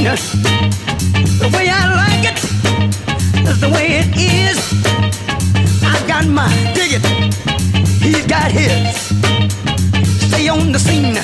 The 0.02 1.48
way 1.54 1.68
I 1.70 1.82
like 2.02 2.24
it 2.32 2.38
is 3.48 3.60
the 3.60 3.68
way 3.68 4.00
it 4.00 4.10
is. 4.16 4.58
I 5.84 5.96
got 6.08 6.26
my 6.26 6.48
dig 6.74 6.94
it. 6.98 7.04
He's 8.02 8.26
got 8.26 8.50
his. 8.50 8.96
Stay 10.28 10.48
on 10.48 10.72
the 10.72 10.78
scene 10.80 11.14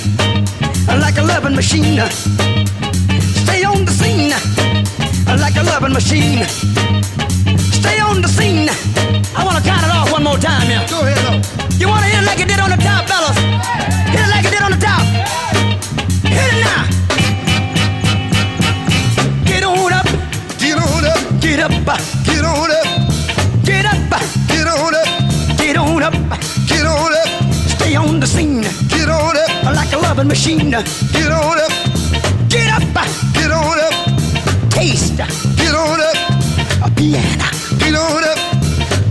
like 1.01 1.19
a 1.19 1.23
loving 1.23 1.57
machine 1.57 1.99
Stay 3.43 3.64
on 3.64 3.85
the 3.85 3.91
scene 3.91 4.31
like 5.41 5.57
a 5.57 5.64
loving 5.64 5.93
machine. 5.93 6.28
Loving 30.19 30.29
machine. 30.29 30.71
Get 30.71 31.31
on 31.31 31.59
up. 31.59 31.73
Get 32.49 32.69
up. 32.73 32.83
Get 33.35 33.51
on 33.53 33.79
up. 33.79 34.71
Taste. 34.71 35.17
Get 35.17 35.75
on 35.75 36.01
up. 36.01 36.17
A 36.83 36.91
piano. 36.97 37.49
Get 37.79 37.95
on 37.95 38.25
up. 38.25 38.39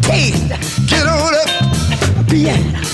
Taste. 0.01 0.49
Get 0.89 1.07
on 1.07 1.33
up. 1.33 1.49
A 2.19 2.23
piano. 2.29 2.86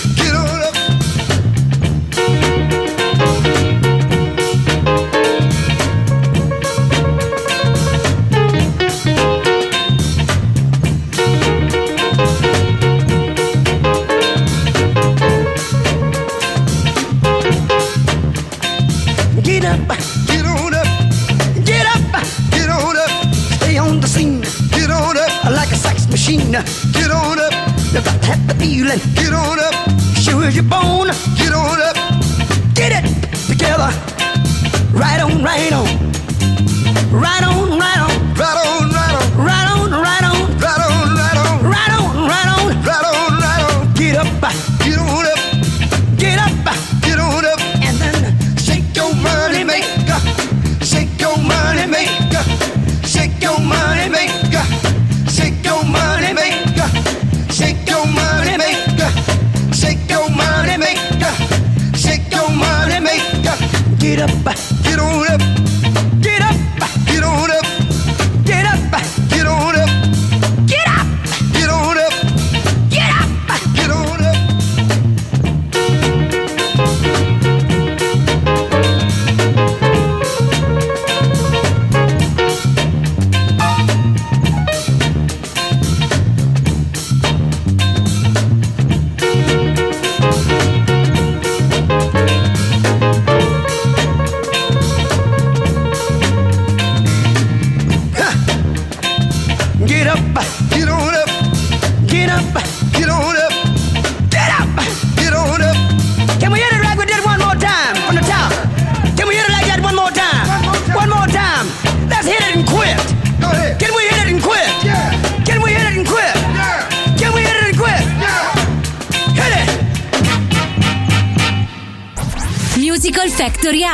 get 29.16 29.34
on 29.34 29.60
up, 29.60 29.90
show 30.16 30.42
your 30.42 30.64
bone. 30.64 31.33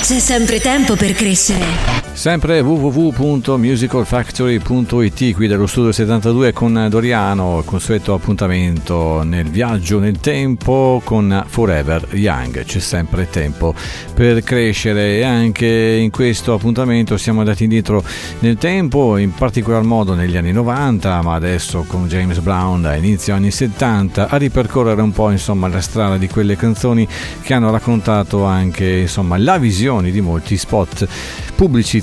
C'è 0.00 0.18
sempre 0.18 0.60
tempo 0.60 0.96
per 0.96 1.12
crescere. 1.12 1.97
Sempre 2.18 2.58
www.musicalfactory.it 2.58 5.34
qui 5.34 5.46
dallo 5.46 5.68
studio 5.68 5.92
72 5.92 6.52
con 6.52 6.88
Doriano, 6.90 7.62
consueto 7.64 8.12
appuntamento 8.12 9.22
nel 9.22 9.48
viaggio 9.48 10.00
nel 10.00 10.18
tempo 10.18 11.00
con 11.04 11.44
Forever 11.46 12.08
Young. 12.14 12.64
C'è 12.64 12.80
sempre 12.80 13.30
tempo 13.30 13.72
per 14.14 14.42
crescere 14.42 15.18
e 15.18 15.22
anche 15.22 15.68
in 15.68 16.10
questo 16.10 16.54
appuntamento 16.54 17.16
siamo 17.16 17.38
andati 17.38 17.62
indietro 17.62 18.02
nel 18.40 18.56
tempo, 18.56 19.16
in 19.16 19.32
particolar 19.32 19.84
modo 19.84 20.14
negli 20.14 20.36
anni 20.36 20.50
90, 20.50 21.22
ma 21.22 21.34
adesso 21.34 21.84
con 21.86 22.08
James 22.08 22.40
Brown 22.40 22.84
a 22.84 22.96
inizio 22.96 23.32
anni 23.32 23.52
70 23.52 24.28
a 24.28 24.36
ripercorrere 24.36 25.02
un 25.02 25.12
po' 25.12 25.30
insomma 25.30 25.68
la 25.68 25.80
strada 25.80 26.16
di 26.16 26.26
quelle 26.26 26.56
canzoni 26.56 27.06
che 27.42 27.54
hanno 27.54 27.70
raccontato 27.70 28.42
anche 28.42 29.02
insomma 29.02 29.38
la 29.38 29.56
visione 29.56 30.10
di 30.10 30.20
molti 30.20 30.56
spot 30.56 31.06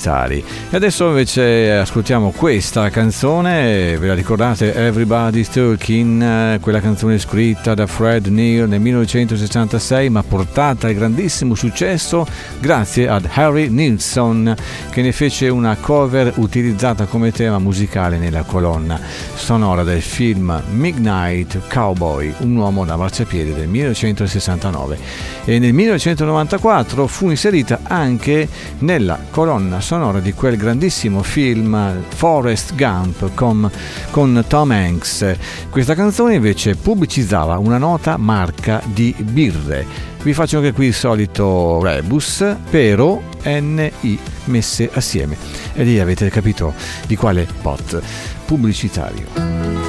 pubblicitari. 0.06 0.44
E 0.70 0.76
adesso 0.76 1.08
invece 1.08 1.74
ascoltiamo 1.74 2.32
questa 2.32 2.90
canzone, 2.90 3.98
ve 3.98 4.08
la 4.08 4.14
ricordate 4.14 4.74
Everybody's 4.74 5.50
Talking, 5.50 6.22
eh, 6.22 6.60
quella 6.62 6.80
canzone 6.80 7.18
scritta 7.18 7.74
da 7.74 7.88
Fred 7.88 8.28
Neil 8.28 8.68
nel 8.68 8.80
1966 8.80 10.10
ma 10.10 10.24
portata 10.24 10.88
al 10.88 10.94
grandissimo 10.94 11.56
successo 11.56 12.26
grazie 12.60 13.08
ad 13.08 13.28
Harry 13.34 13.70
Nilsson 13.70 14.56
che 14.92 15.02
ne 15.02 15.12
fece 15.12 15.50
una 15.50 15.76
cover 15.80 16.34
utilizzata 16.36 17.06
come 17.06 17.32
tema 17.32 17.60
musicale 17.60 18.18
nella 18.18 18.44
colonna 18.44 19.00
sonora 19.34 19.84
del 19.84 20.02
film 20.02 20.62
Midnight 20.72 21.68
Cowboy, 21.70 22.34
un 22.40 22.56
uomo 22.56 22.86
da 22.86 22.96
marciapiede 22.96 23.54
del 23.54 23.68
1969 23.68 24.98
e 25.46 25.60
nel 25.60 25.74
1994 25.74 27.08
fu 27.08 27.30
inserita 27.30 27.80
anche 27.84 28.48
nella 28.80 29.20
colonna 29.30 29.80
sonora 29.80 29.95
di 30.20 30.34
quel 30.34 30.58
grandissimo 30.58 31.24
film 31.24 32.04
Forrest 32.10 32.76
Gump 32.76 33.34
con, 33.34 33.72
con 34.12 34.44
Tom 34.46 34.72
Hanks. 34.72 35.36
Questa 35.70 35.96
canzone 35.96 36.36
invece 36.36 36.76
pubblicizzava 36.76 37.58
una 37.60 37.78
nota 37.78 38.18
marca 38.18 38.82
di 38.84 39.16
birre. 39.18 39.86
Vi 40.22 40.34
faccio 40.34 40.58
anche 40.58 40.74
qui 40.74 40.88
il 40.88 40.94
solito 40.94 41.82
rebus, 41.82 42.44
però 42.70 43.22
NI 43.44 44.20
messe 44.46 44.90
assieme. 44.94 45.38
E 45.74 45.84
lì 45.86 45.98
avete 45.98 46.30
capito 46.30 46.74
di 47.08 47.16
quale 47.16 47.48
bot 47.62 48.02
pubblicitario. 48.46 49.85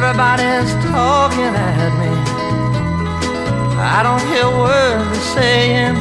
Everybody's 0.00 0.72
talking 0.92 1.54
at 1.56 1.90
me. 1.98 2.12
I 3.96 4.00
don't 4.04 4.24
hear 4.30 4.48
words 4.48 5.08
they're 5.10 5.28
saying, 5.34 5.96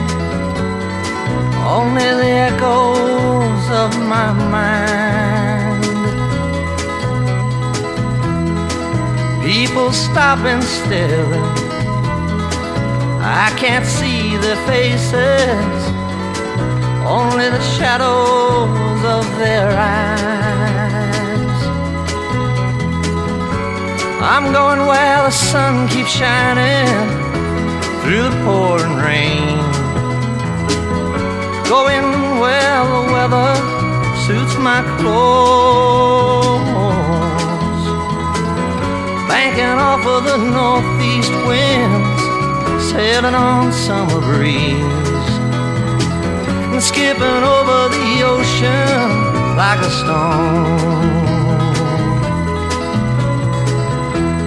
only 1.66 2.10
the 2.22 2.32
echoes 2.50 3.64
of 3.84 3.90
my 4.14 4.30
mind. 4.54 5.84
People 9.44 9.92
stopping 9.92 10.62
still. 10.62 11.34
I 13.20 13.52
can't 13.58 13.86
see 13.86 14.38
their 14.38 14.62
faces, 14.68 15.80
only 17.04 17.50
the 17.50 17.64
shadows 17.76 19.04
of 19.18 19.26
their 19.40 19.72
eyes. 19.76 20.47
I'm 24.38 24.54
going 24.54 24.86
where 24.86 25.24
the 25.24 25.32
sun 25.32 25.88
keeps 25.88 26.12
shining 26.12 26.86
through 28.02 28.22
the 28.22 28.38
pouring 28.46 28.96
rain. 28.98 29.58
Going 31.66 32.06
where 32.40 32.84
the 32.86 33.02
weather 33.14 33.56
suits 34.28 34.56
my 34.60 34.84
clothes. 35.00 36.62
Banking 39.28 39.80
off 39.90 40.06
of 40.06 40.24
the 40.30 40.38
northeast 40.38 41.34
winds, 41.50 42.22
sailing 42.92 43.34
on 43.34 43.74
summer 43.74 44.22
breeze. 44.22 45.34
And 46.74 46.84
skipping 46.84 47.42
over 47.58 47.90
the 47.90 48.22
ocean 48.22 49.58
like 49.58 49.80
a 49.80 49.90
stone. 49.90 51.27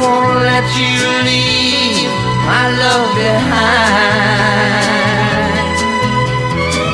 Won't 0.00 0.40
let 0.42 0.66
you 0.76 0.98
leave 1.24 2.10
my 2.46 2.64
love 2.82 3.14
behind. 3.14 4.46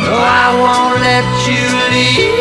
No, 0.05 0.15
I 0.19 0.47
won't 0.63 1.01
let 1.01 1.27
you 1.47 1.65
leave. 1.93 2.41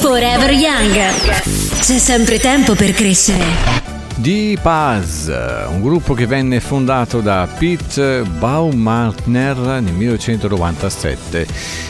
Forever 0.00 0.50
Young. 0.52 0.94
C'è 1.80 1.98
sempre 1.98 2.38
tempo 2.38 2.74
per 2.74 2.92
crescere. 2.92 3.83
Di 4.24 4.56
Paz, 4.58 5.30
un 5.68 5.82
gruppo 5.82 6.14
che 6.14 6.24
venne 6.24 6.58
fondato 6.58 7.20
da 7.20 7.46
Pete 7.58 8.22
Baumartner 8.22 9.82
nel 9.82 9.92
1997. 9.92 11.46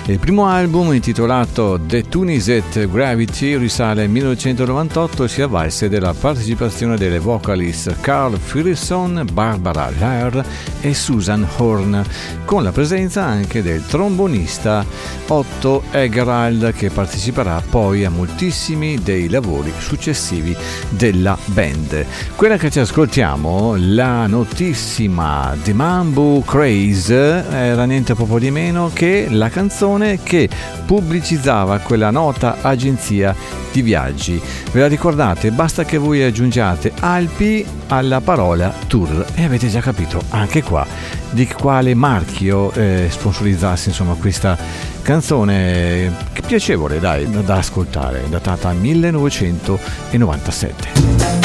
Il 0.06 0.18
primo 0.18 0.46
album, 0.46 0.92
intitolato 0.92 1.80
The 1.86 2.06
Tuniset 2.06 2.90
Gravity, 2.90 3.56
risale 3.56 4.02
al 4.02 4.10
1998 4.10 5.24
e 5.24 5.28
si 5.28 5.40
avvalse 5.40 5.88
della 5.88 6.12
partecipazione 6.12 6.98
delle 6.98 7.18
vocalist 7.18 7.98
Carl 8.02 8.38
Philipson, 8.38 9.24
Barbara 9.32 9.90
Lair 9.98 10.44
e 10.82 10.92
Susan 10.92 11.46
Horn, 11.56 12.04
con 12.44 12.62
la 12.62 12.70
presenza 12.70 13.24
anche 13.24 13.62
del 13.62 13.86
trombonista 13.86 14.84
Otto 15.28 15.84
Egerald 15.90 16.74
che 16.74 16.90
parteciperà 16.90 17.62
poi 17.66 18.04
a 18.04 18.10
moltissimi 18.10 18.98
dei 19.02 19.30
lavori 19.30 19.72
successivi 19.78 20.54
della 20.90 21.34
band. 21.46 22.04
Quella 22.36 22.58
che 22.58 22.70
ci 22.70 22.78
ascoltiamo, 22.78 23.76
la 23.78 24.26
notissima 24.26 25.56
The 25.62 25.72
Mambo 25.72 26.42
Craze, 26.44 27.48
era 27.48 27.86
niente 27.86 28.14
proprio 28.14 28.38
di 28.38 28.50
meno 28.50 28.90
che 28.92 29.28
la 29.30 29.48
canzone 29.48 29.92
che 30.22 30.48
pubblicizzava 30.86 31.78
quella 31.78 32.10
nota 32.10 32.58
agenzia 32.60 33.34
di 33.72 33.82
viaggi. 33.82 34.40
Ve 34.72 34.80
la 34.80 34.86
ricordate? 34.86 35.50
Basta 35.50 35.84
che 35.84 35.98
voi 35.98 36.22
aggiungiate 36.22 36.92
Alpi 37.00 37.66
alla 37.88 38.20
parola 38.20 38.72
tour 38.86 39.26
e 39.34 39.44
avete 39.44 39.68
già 39.68 39.80
capito 39.80 40.22
anche 40.30 40.62
qua 40.62 40.86
di 41.30 41.46
quale 41.46 41.94
marchio 41.94 42.72
eh, 42.72 43.08
sponsorizzasse 43.10 43.88
insomma 43.88 44.14
questa 44.14 44.56
canzone 45.02 46.12
piacevole 46.46 47.00
dai 47.00 47.28
da 47.44 47.56
ascoltare 47.56 48.22
datata 48.28 48.72
1997 48.72 51.43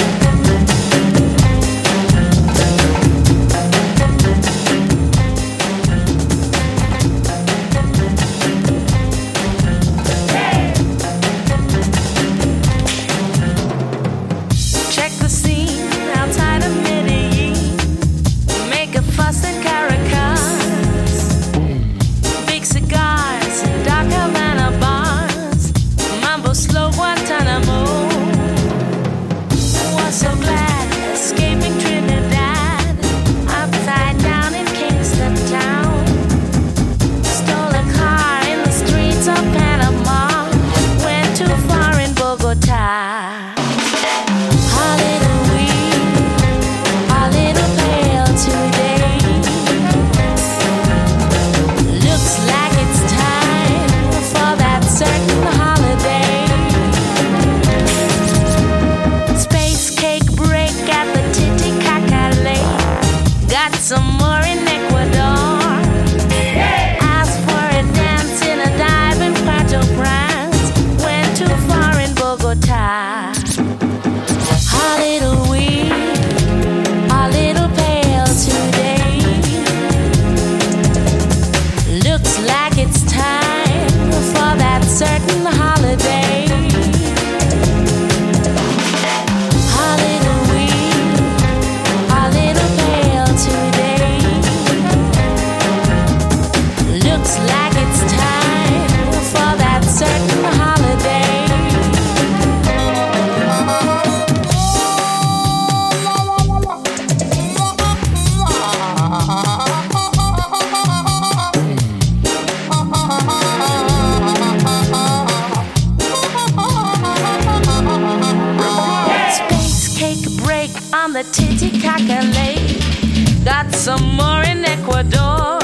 break 120.38 120.72
on 120.94 121.14
the 121.14 121.24
Titicaca 121.32 122.22
Lake. 122.38 123.44
Got 123.44 123.74
some 123.74 124.16
more 124.16 124.44
in 124.44 124.64
Ecuador. 124.66 125.60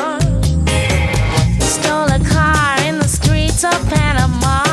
Stole 1.60 2.12
a 2.12 2.22
car 2.26 2.82
in 2.82 3.00
the 3.00 3.08
streets 3.08 3.64
of 3.64 3.78
Panama. 3.90 4.65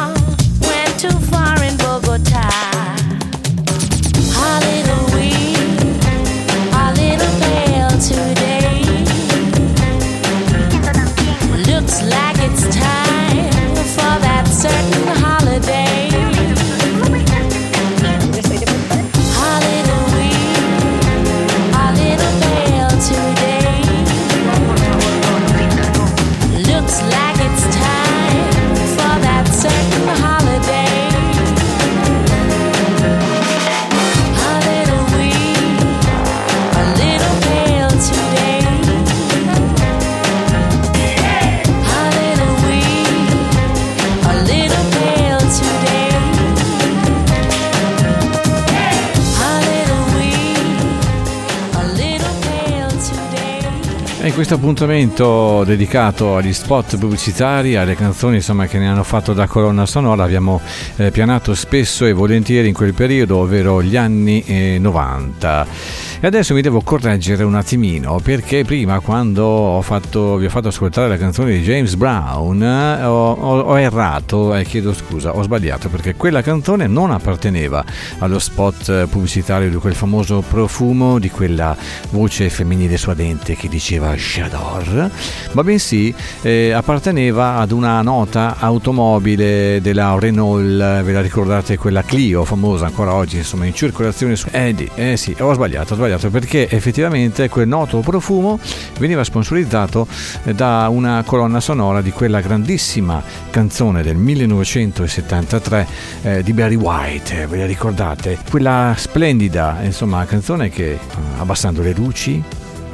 Questo 54.52 54.54
appuntamento 54.54 55.64
dedicato 55.64 56.36
agli 56.36 56.52
spot 56.52 56.98
pubblicitari, 56.98 57.76
alle 57.76 57.94
canzoni 57.94 58.36
insomma, 58.36 58.66
che 58.66 58.78
ne 58.78 58.86
hanno 58.86 59.02
fatto 59.02 59.32
da 59.32 59.46
colonna 59.46 59.86
sonora, 59.86 60.24
abbiamo 60.24 60.60
eh, 60.96 61.10
pianato 61.10 61.54
spesso 61.54 62.04
e 62.04 62.12
volentieri 62.12 62.68
in 62.68 62.74
quel 62.74 62.92
periodo, 62.92 63.38
ovvero 63.38 63.82
gli 63.82 63.96
anni 63.96 64.42
eh, 64.44 64.78
90. 64.78 66.01
E 66.24 66.28
adesso 66.28 66.54
mi 66.54 66.60
devo 66.60 66.82
correggere 66.82 67.42
un 67.42 67.56
attimino 67.56 68.20
perché 68.22 68.64
prima 68.64 69.00
quando 69.00 69.80
fatto, 69.82 70.36
vi 70.36 70.46
ho 70.46 70.50
fatto 70.50 70.68
ascoltare 70.68 71.08
la 71.08 71.16
canzone 71.16 71.50
di 71.50 71.62
James 71.62 71.96
Brown 71.96 72.62
ho, 72.62 73.32
ho, 73.32 73.58
ho 73.58 73.80
errato 73.80 74.54
e 74.54 74.60
eh, 74.60 74.64
chiedo 74.64 74.94
scusa, 74.94 75.34
ho 75.34 75.42
sbagliato 75.42 75.88
perché 75.88 76.14
quella 76.14 76.40
canzone 76.40 76.86
non 76.86 77.10
apparteneva 77.10 77.84
allo 78.20 78.38
spot 78.38 79.08
pubblicitario 79.08 79.68
di 79.68 79.74
quel 79.74 79.96
famoso 79.96 80.44
profumo 80.48 81.18
di 81.18 81.28
quella 81.28 81.76
voce 82.10 82.48
femminile 82.50 82.96
suadente 82.98 83.56
che 83.56 83.66
diceva 83.66 84.14
J'adore, 84.14 85.10
ma 85.50 85.64
bensì 85.64 86.14
eh, 86.42 86.70
apparteneva 86.70 87.56
ad 87.56 87.72
una 87.72 88.00
nota 88.00 88.58
automobile 88.60 89.80
della 89.80 90.16
Renault, 90.16 91.02
ve 91.02 91.12
la 91.12 91.20
ricordate 91.20 91.76
quella 91.76 92.04
Clio 92.04 92.44
famosa 92.44 92.86
ancora 92.86 93.12
oggi 93.12 93.38
insomma 93.38 93.66
in 93.66 93.74
circolazione 93.74 94.36
su... 94.36 94.46
Eh, 94.52 94.88
eh 94.94 95.16
sì, 95.16 95.34
ho 95.40 95.52
sbagliato, 95.52 95.94
ho 95.94 95.96
sbagliato 95.96 96.10
sbagliato 96.12 96.30
perché 96.30 96.68
effettivamente 96.68 97.48
quel 97.48 97.68
noto 97.68 98.00
profumo 98.00 98.58
veniva 98.98 99.24
sponsorizzato 99.24 100.06
eh, 100.44 100.54
da 100.54 100.88
una 100.88 101.22
colonna 101.24 101.60
sonora 101.60 102.00
di 102.00 102.10
quella 102.10 102.40
grandissima 102.40 103.22
canzone 103.50 104.02
del 104.02 104.16
1973 104.16 105.86
eh, 106.22 106.42
di 106.42 106.52
Barry 106.52 106.74
White, 106.74 107.46
ve 107.46 107.58
la 107.58 107.66
ricordate? 107.66 108.38
Quella 108.48 108.94
splendida 108.96 109.78
insomma, 109.82 110.24
canzone 110.24 110.68
che 110.68 110.92
eh, 110.92 110.98
abbassando 111.38 111.82
le 111.82 111.92
luci, 111.92 112.42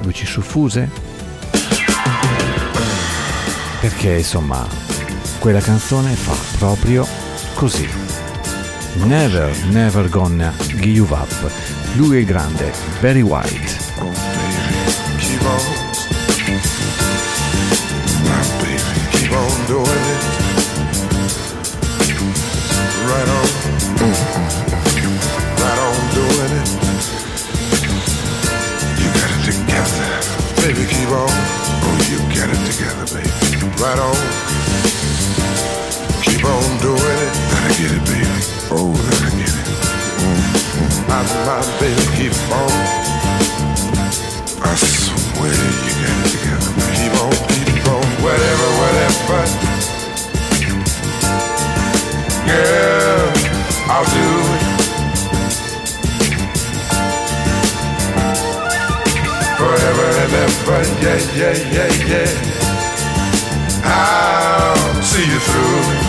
luci 0.02 0.26
suffuse, 0.26 0.88
perché 3.80 4.16
insomma 4.16 4.66
quella 5.38 5.60
canzone 5.60 6.12
fa 6.12 6.34
proprio 6.58 7.06
così. 7.54 7.88
Never, 9.04 9.54
never 9.70 10.08
gonna 10.08 10.52
give 10.80 11.12
up. 11.14 11.77
Lui 11.94 12.20
è 12.20 12.24
grande, 12.24 12.72
Barry 13.00 13.22
White. 13.22 13.76
Baby, 13.98 14.14
keep 15.18 15.42
on. 15.42 15.60
My 18.24 18.42
baby, 18.60 19.00
keep 19.12 19.32
on 19.32 19.66
doing 19.66 20.04
it. 20.14 20.22
Right 23.04 23.28
on. 23.28 23.48
Right 25.58 25.78
on 25.78 25.98
doing 26.14 26.52
it. 26.60 26.68
You 28.98 29.08
got 29.12 29.30
it 29.34 29.42
together. 29.50 30.10
Baby, 30.62 30.84
keep 30.86 31.10
on. 31.10 31.30
Oh, 31.82 31.98
you 32.08 32.18
it 32.50 32.62
together, 32.70 33.06
baby. 33.12 33.30
Right 33.82 33.98
on. 33.98 34.16
Keep 36.22 36.44
on 36.44 36.78
doing 36.80 37.18
it. 37.24 37.32
Gotta 37.50 37.70
get 37.80 37.90
it, 37.90 38.04
baby. 38.04 38.26
Oh. 38.70 39.17
My, 41.08 41.22
my 41.46 41.60
baby, 41.80 42.04
keep 42.16 42.34
on. 42.52 42.70
I 44.60 44.74
swear 44.76 45.48
you 45.48 45.94
got 46.04 46.20
together. 46.28 46.72
Keep 46.92 47.14
on, 47.24 47.32
keep 47.48 47.86
on, 47.88 48.04
whatever, 48.22 48.68
whatever. 48.80 49.40
Girl, 52.44 53.28
I'll 53.88 54.08
do 54.12 54.26
it. 54.52 54.62
Forever 59.56 60.08
and 60.22 60.34
ever, 60.44 60.80
yeah, 61.02 61.20
yeah, 61.34 61.56
yeah, 61.72 61.90
yeah. 62.06 62.30
I'll 63.84 65.02
see 65.02 65.24
you 65.24 65.38
through. 65.38 66.07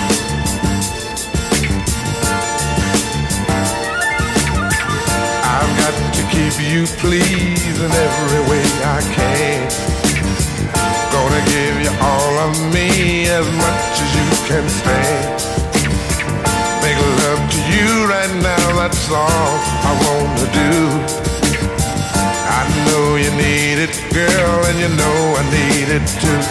Keep 6.40 6.72
you 6.72 6.86
pleased 7.04 7.80
in 7.84 7.92
every 7.92 8.44
way 8.50 8.64
I 8.98 9.00
can. 9.18 9.60
Gonna 11.12 11.44
give 11.56 11.76
you 11.84 11.92
all 12.00 12.34
of 12.48 12.54
me 12.76 13.28
as 13.28 13.48
much 13.64 13.94
as 14.04 14.10
you 14.20 14.28
can 14.48 14.66
stand. 14.80 15.28
Make 16.84 17.00
love 17.24 17.44
to 17.56 17.62
you 17.76 17.90
right 18.08 18.34
now, 18.40 18.66
that's 18.80 19.12
all 19.12 19.52
I 19.90 19.94
wanna 20.06 20.48
do. 20.64 20.76
I 22.58 22.64
know 22.88 23.06
you 23.24 23.32
need 23.36 23.78
it, 23.86 23.94
girl, 24.14 24.60
and 24.70 24.78
you 24.84 24.90
know 25.02 25.20
I 25.42 25.44
need 25.60 25.90
it 25.98 26.06
too. 26.24 26.42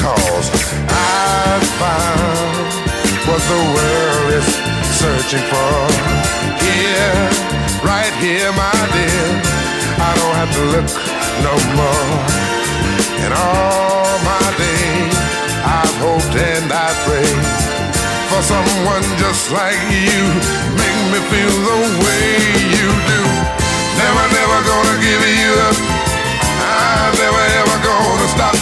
Cause 0.00 0.48
I 0.88 1.60
found 1.82 2.66
what 3.28 3.42
the 3.52 3.62
world 3.76 4.28
is 4.40 4.48
searching 5.00 5.44
for. 5.52 5.76
Here, 6.64 7.63
right 7.84 8.14
here, 8.24 8.50
my 8.56 8.80
dear. 8.96 9.28
I 10.00 10.10
don't 10.16 10.36
have 10.40 10.52
to 10.56 10.64
look 10.74 10.88
no 11.44 11.54
more. 11.76 12.10
In 13.24 13.30
all 13.32 14.16
my 14.24 14.46
days, 14.56 15.16
I've 15.64 15.96
hoped 16.00 16.34
and 16.34 16.68
I 16.72 16.88
prayed 17.04 17.44
for 18.32 18.42
someone 18.42 19.04
just 19.20 19.52
like 19.52 19.78
you. 19.92 20.22
Make 20.80 21.00
me 21.12 21.20
feel 21.30 21.56
the 21.70 21.78
way 22.04 22.28
you 22.74 22.88
do. 23.12 23.22
Never, 24.00 24.24
never 24.32 24.58
gonna 24.64 24.96
give 25.04 25.22
you 25.40 25.52
up. 25.68 25.78
I'm 26.64 27.12
never 27.20 27.44
ever 27.60 27.76
gonna 27.84 28.28
stop. 28.34 28.56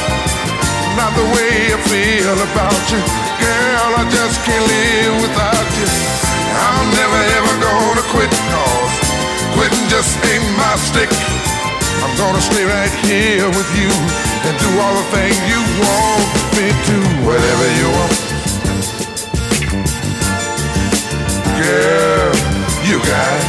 Not 0.99 1.12
the 1.16 1.27
way 1.35 1.73
I 1.73 1.79
feel 1.89 2.37
about 2.51 2.83
you. 2.93 3.01
Girl, 3.41 3.91
I 3.99 4.05
just 4.11 4.37
can't 4.45 4.66
live 4.66 5.14
without 5.25 5.68
you. 5.79 5.89
I'm 6.53 6.87
never 7.01 7.20
ever 7.39 7.55
gonna 7.64 8.05
quit 8.12 8.31
cause 8.53 9.01
quitting 9.62 9.88
just 9.88 10.18
ain't 10.26 10.56
my 10.58 10.74
stick. 10.76 11.10
I'm 12.02 12.16
gonna 12.16 12.40
stay 12.40 12.64
right 12.64 12.90
here 13.06 13.46
with 13.46 13.70
you 13.78 13.90
and 14.46 14.54
do 14.58 14.70
all 14.82 14.94
the 15.00 15.06
things 15.14 15.38
you 15.50 15.60
want 15.82 16.26
me 16.56 16.66
to. 16.88 16.96
Whatever 17.28 17.66
you 17.78 17.86
want. 17.96 18.14
Girl, 21.62 22.32
you 22.88 22.96
got 23.12 23.38
it. 23.38 23.46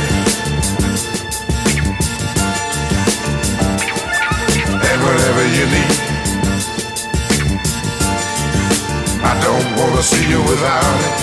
And 4.89 4.99
whatever 5.07 5.43
you 5.57 5.65
need. 5.75 5.95
I 9.31 9.33
don't 9.45 9.67
wanna 9.79 10.03
see 10.03 10.29
you 10.29 10.41
without 10.43 10.99
it. 11.09 11.22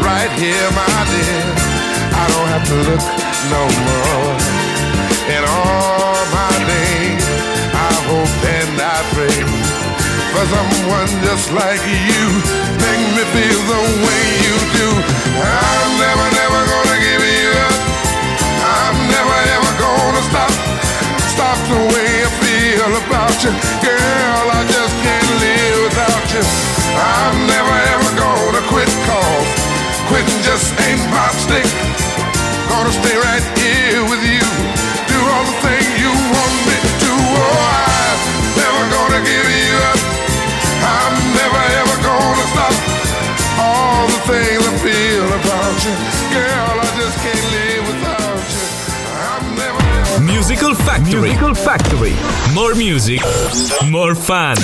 right 0.00 0.32
here, 0.38 0.68
my 0.72 0.98
dear. 1.10 1.44
I 2.14 2.24
don't 2.32 2.48
have 2.54 2.64
to 2.70 2.76
look 2.88 3.04
no 3.50 3.62
more. 3.88 4.34
In 5.34 5.42
all 5.44 6.20
my 6.32 6.54
days, 6.68 7.24
I 7.72 7.92
hope 8.08 8.34
and 8.44 8.76
I 8.80 8.98
pray 9.16 9.38
for 10.32 10.44
someone 10.52 11.10
just 11.24 11.48
like 11.52 11.82
you. 11.84 12.24
Make 12.80 13.04
me 13.16 13.24
feel 13.34 13.60
the 13.72 13.82
way 14.04 14.24
you 14.44 14.56
do. 14.78 14.88
I'm 15.42 15.90
never, 15.98 16.26
never 16.40 16.60
gonna 16.70 16.98
give 17.00 17.24
you 17.24 17.50
up. 17.68 17.78
I'm 18.62 18.96
never, 19.10 19.36
ever 19.56 19.72
gonna 19.80 20.22
stop. 20.30 20.52
Stop 21.34 21.58
the 21.72 21.80
way 21.92 22.10
I 22.22 22.30
feel 22.42 22.92
about 23.04 23.36
you. 23.42 23.52
Girl, 23.82 24.44
I 24.58 24.60
just 24.70 24.94
can't 25.02 25.30
live 25.42 25.78
without 25.88 26.24
you. 26.34 26.44
I'm 26.94 27.36
never, 27.46 27.76
ever 27.92 28.10
gonna 28.16 28.62
quit 28.70 28.90
cause 29.08 29.43
quitting 30.08 30.40
just 30.42 30.72
ain't 30.86 31.02
my 31.10 31.28
stick. 31.44 31.66
Gonna 32.68 32.92
stay 32.92 33.16
right 33.16 33.44
here 33.58 34.02
with 34.10 34.22
you. 34.24 34.44
Do 35.08 35.18
all 35.32 35.44
the 35.50 35.56
things 35.64 35.92
you 36.02 36.12
want 36.12 36.54
me 36.68 36.76
to. 37.04 37.12
Oh, 37.12 37.58
I'm 37.76 38.20
never 38.58 38.82
gonna 38.96 39.20
give 39.22 39.48
you 39.60 39.72
up. 39.90 40.00
I'm 40.84 41.14
never 41.40 41.62
ever 41.80 41.96
gonna 42.02 42.46
stop 42.52 42.74
all 43.60 44.06
the 44.08 44.20
things 44.30 44.62
I 44.66 44.74
feel 44.82 45.28
about 45.40 45.74
you. 45.86 45.94
Girl, 46.34 46.74
I 46.84 46.88
just 47.00 47.16
can't 47.24 47.46
live 47.56 47.82
without 47.90 48.44
you. 48.54 48.64
I'm 49.30 49.44
never 49.60 50.24
Musical 50.32 50.74
Factory. 50.74 51.30
Musical 51.30 51.54
Factory. 51.54 52.14
More 52.54 52.74
music, 52.74 53.20
more 53.90 54.14
fun. 54.14 54.56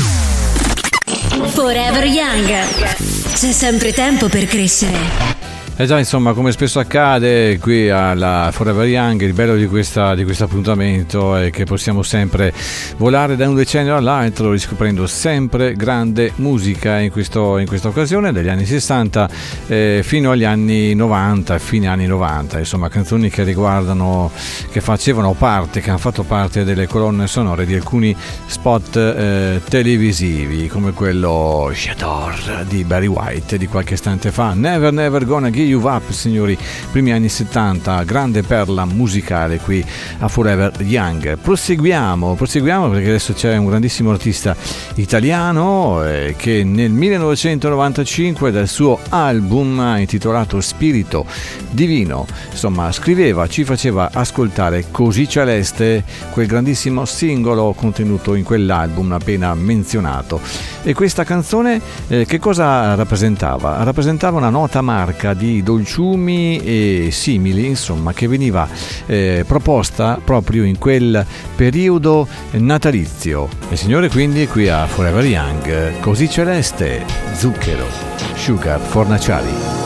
Forever 1.54 2.04
Young. 2.06 3.19
C'è 3.40 3.52
sempre 3.52 3.94
tempo 3.94 4.28
per 4.28 4.44
crescere. 4.44 5.39
Eh 5.80 5.86
già, 5.86 5.96
insomma, 5.96 6.34
come 6.34 6.52
spesso 6.52 6.78
accade 6.78 7.58
qui 7.58 7.88
alla 7.88 8.50
Forever 8.52 8.86
Young, 8.86 9.22
il 9.22 9.32
bello 9.32 9.56
di, 9.56 9.66
questa, 9.66 10.14
di 10.14 10.24
questo 10.24 10.44
appuntamento 10.44 11.34
è 11.34 11.48
che 11.48 11.64
possiamo 11.64 12.02
sempre 12.02 12.52
volare 12.98 13.34
da 13.34 13.48
un 13.48 13.54
decennio 13.54 13.96
all'altro 13.96 14.50
riscoprendo 14.50 15.06
sempre 15.06 15.72
grande 15.72 16.32
musica 16.34 16.98
in, 16.98 17.10
questo, 17.10 17.56
in 17.56 17.66
questa 17.66 17.88
occasione, 17.88 18.30
dagli 18.30 18.48
anni 18.48 18.66
60 18.66 19.30
eh, 19.68 20.00
fino 20.04 20.32
agli 20.32 20.44
anni 20.44 20.94
90, 20.94 21.58
fine 21.58 21.86
anni 21.86 22.06
90, 22.06 22.58
insomma 22.58 22.90
canzoni 22.90 23.30
che 23.30 23.42
riguardano, 23.42 24.30
che 24.70 24.82
facevano 24.82 25.32
parte, 25.32 25.80
che 25.80 25.88
hanno 25.88 25.98
fatto 25.98 26.24
parte 26.24 26.62
delle 26.62 26.86
colonne 26.86 27.26
sonore 27.26 27.64
di 27.64 27.74
alcuni 27.74 28.14
spot 28.44 28.96
eh, 28.96 29.62
televisivi 29.66 30.68
come 30.68 30.92
quello 30.92 31.70
J'adore 31.72 32.66
di 32.68 32.84
Barry 32.84 33.06
White 33.06 33.56
di 33.56 33.66
qualche 33.66 33.94
istante 33.94 34.30
fa, 34.30 34.52
Never 34.52 34.92
Never 34.92 35.24
Gonna 35.24 35.48
Give 35.48 35.68
You 35.70 35.82
Up, 35.86 36.10
signori, 36.10 36.58
primi 36.90 37.12
anni 37.12 37.28
70, 37.28 38.02
grande 38.02 38.42
perla 38.42 38.84
musicale 38.84 39.58
qui 39.58 39.84
a 40.18 40.28
Forever 40.28 40.72
Young. 40.80 41.38
Proseguiamo, 41.38 42.34
proseguiamo 42.34 42.88
perché 42.90 43.08
adesso 43.08 43.32
c'è 43.32 43.56
un 43.56 43.66
grandissimo 43.66 44.10
artista 44.10 44.56
italiano 44.96 46.04
eh, 46.04 46.34
che 46.36 46.64
nel 46.64 46.90
1995 46.90 48.50
dal 48.50 48.68
suo 48.68 48.98
album 49.10 49.94
intitolato 49.98 50.60
Spirito 50.60 51.24
Divino, 51.70 52.26
insomma, 52.50 52.90
scriveva, 52.90 53.46
ci 53.46 53.64
faceva 53.64 54.10
ascoltare 54.12 54.86
Così 54.90 55.28
Celeste, 55.28 56.02
quel 56.30 56.46
grandissimo 56.46 57.04
singolo 57.04 57.72
contenuto 57.74 58.34
in 58.34 58.42
quell'album 58.42 59.12
appena 59.12 59.54
menzionato. 59.54 60.40
E 60.82 60.94
questa 60.94 61.24
canzone 61.24 61.80
eh, 62.08 62.24
che 62.26 62.38
cosa 62.38 62.94
rappresentava? 62.94 63.82
Rappresentava 63.84 64.38
una 64.38 64.50
nota 64.50 64.80
marca 64.80 65.34
di 65.34 65.59
dolciumi 65.62 66.58
e 66.58 67.08
simili, 67.10 67.66
insomma, 67.66 68.12
che 68.12 68.26
veniva 68.28 68.68
eh, 69.06 69.44
proposta 69.46 70.20
proprio 70.22 70.64
in 70.64 70.78
quel 70.78 71.24
periodo 71.56 72.26
natalizio. 72.52 73.48
E 73.68 73.76
signore 73.76 74.08
quindi 74.08 74.46
qui 74.46 74.68
a 74.68 74.86
Forever 74.86 75.24
Young, 75.24 76.00
così 76.00 76.28
celeste, 76.28 77.04
zucchero, 77.34 77.86
sugar, 78.34 78.80
fornaciari. 78.80 79.79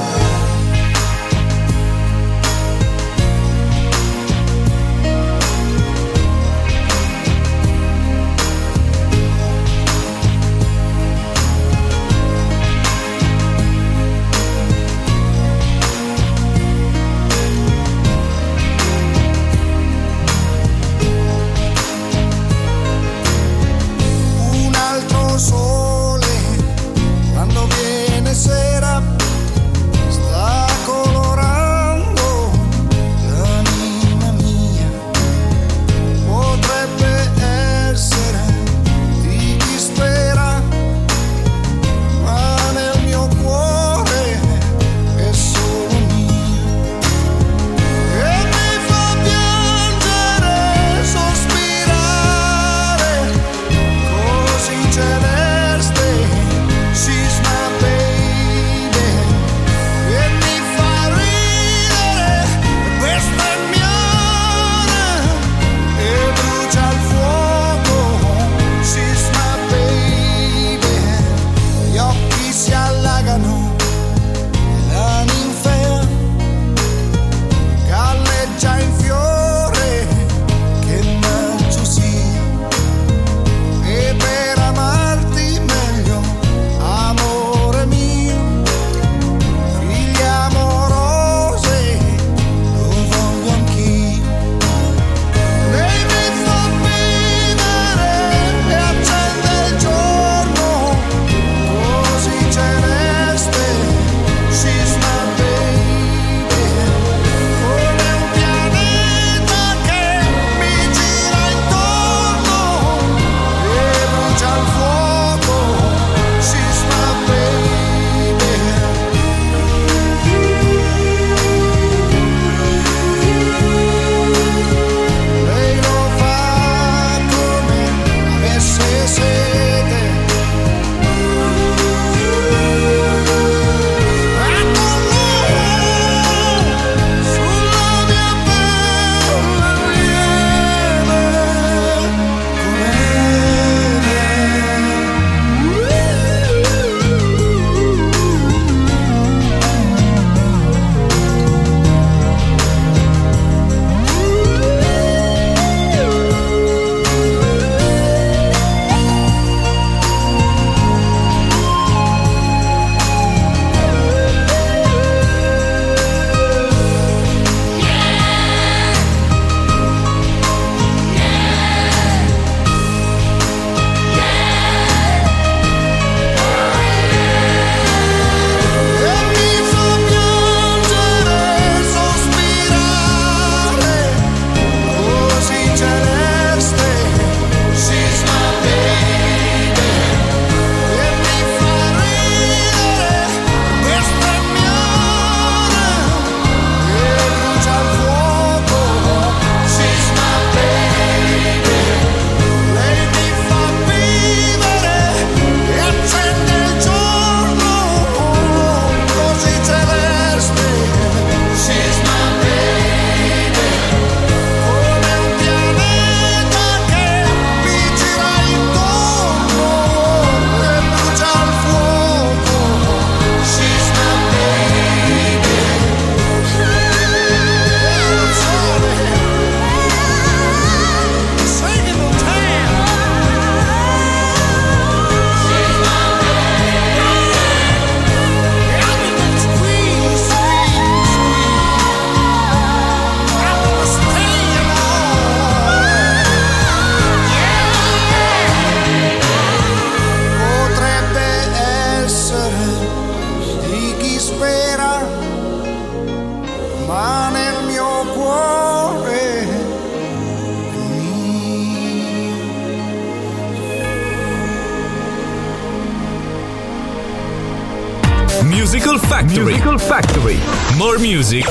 Musical 268.75 268.99
Factory. 268.99 269.53
Musical 269.53 269.79
Factory. 269.79 270.39
More 270.77 270.99
music, 270.99 271.47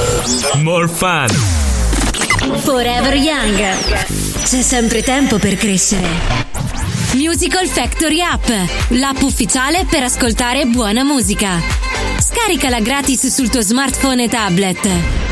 more 0.55 0.89
fun. 0.89 1.29
Forever 2.57 3.15
Young. 3.15 3.57
C'è 4.43 4.61
sempre 4.61 5.01
tempo 5.03 5.37
per 5.37 5.55
crescere. 5.55 6.05
Musical 7.13 7.65
Factory 7.69 8.19
App, 8.19 8.49
l'app 8.89 9.21
ufficiale 9.21 9.85
per 9.89 10.03
ascoltare 10.03 10.65
buona 10.65 11.05
musica. 11.05 11.61
Scaricala 12.19 12.81
gratis 12.81 13.27
sul 13.27 13.49
tuo 13.49 13.61
smartphone 13.61 14.23
e 14.25 14.27
tablet. 14.27 15.22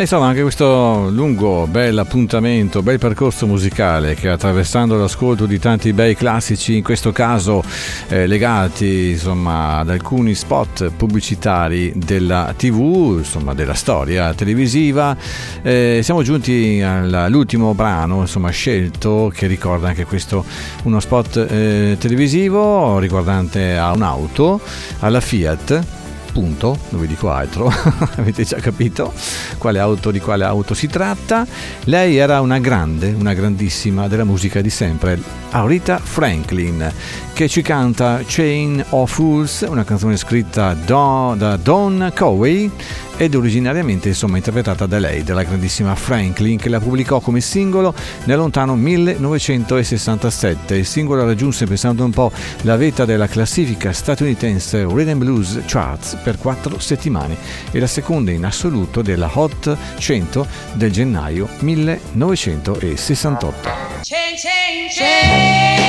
Insomma, 0.00 0.28
anche 0.28 0.40
questo 0.40 1.10
lungo, 1.10 1.66
bel 1.66 1.98
appuntamento, 1.98 2.82
bel 2.82 2.98
percorso 2.98 3.46
musicale 3.46 4.14
che 4.14 4.30
attraversando 4.30 4.96
l'ascolto 4.96 5.44
di 5.44 5.58
tanti 5.58 5.92
bei 5.92 6.16
classici, 6.16 6.78
in 6.78 6.82
questo 6.82 7.12
caso 7.12 7.62
eh, 8.08 8.26
legati 8.26 9.10
insomma, 9.10 9.76
ad 9.76 9.90
alcuni 9.90 10.34
spot 10.34 10.90
pubblicitari 10.96 11.92
della 11.96 12.54
TV, 12.56 13.16
insomma, 13.18 13.52
della 13.52 13.74
storia 13.74 14.32
televisiva, 14.32 15.14
eh, 15.60 16.00
siamo 16.02 16.22
giunti 16.22 16.80
all'ultimo 16.80 17.74
brano 17.74 18.22
insomma, 18.22 18.48
scelto 18.48 19.30
che 19.34 19.46
ricorda 19.46 19.88
anche 19.88 20.06
questo 20.06 20.46
uno 20.84 20.98
spot 20.98 21.46
eh, 21.46 21.96
televisivo 22.00 22.98
riguardante 22.98 23.76
a 23.76 23.92
un'auto, 23.92 24.62
alla 25.00 25.20
Fiat 25.20 25.99
punto, 26.32 26.78
non 26.90 27.00
vi 27.00 27.06
dico 27.06 27.30
altro, 27.30 27.70
avete 28.16 28.44
già 28.44 28.56
capito 28.56 29.12
quale 29.58 29.78
auto, 29.78 30.10
di 30.10 30.20
quale 30.20 30.44
auto 30.44 30.74
si 30.74 30.86
tratta. 30.86 31.46
Lei 31.84 32.16
era 32.16 32.40
una 32.40 32.58
grande, 32.58 33.14
una 33.16 33.34
grandissima 33.34 34.08
della 34.08 34.24
musica 34.24 34.60
di 34.60 34.70
sempre, 34.70 35.20
Aurita 35.50 35.98
Franklin, 35.98 36.92
che 37.32 37.48
ci 37.48 37.62
canta 37.62 38.20
Chain 38.26 38.84
of 38.90 39.12
Fools, 39.12 39.64
una 39.68 39.84
canzone 39.84 40.16
scritta 40.16 40.74
da 40.74 41.56
Don 41.60 42.12
Cowey 42.14 42.70
ed 43.16 43.34
originariamente 43.34 44.06
insomma 44.08 44.36
interpretata 44.38 44.86
da 44.86 44.98
lei, 44.98 45.22
della 45.22 45.42
grandissima 45.42 45.94
Franklin, 45.94 46.56
che 46.56 46.70
la 46.70 46.80
pubblicò 46.80 47.20
come 47.20 47.42
singolo 47.42 47.92
nel 48.24 48.38
lontano 48.38 48.74
1967. 48.76 50.76
Il 50.76 50.86
singolo 50.86 51.22
raggiunse, 51.24 51.66
pensando 51.66 52.02
un 52.04 52.12
po', 52.12 52.32
la 52.62 52.76
vetta 52.76 53.04
della 53.04 53.26
classifica 53.26 53.92
statunitense 53.92 54.84
Rhythm 54.84 55.18
Blues 55.18 55.60
Charts 55.66 56.16
per 56.22 56.38
quattro 56.38 56.78
settimane 56.78 57.36
e 57.70 57.78
la 57.78 57.86
seconda 57.86 58.30
in 58.30 58.46
assoluto 58.46 59.02
della 59.02 59.28
Hot 59.32 59.76
100 59.98 60.46
del 60.74 60.90
gennaio 60.90 61.46
1968. 61.58 63.98
Chain, 64.02 64.36
chain, 64.36 64.88
chain, 64.88 65.80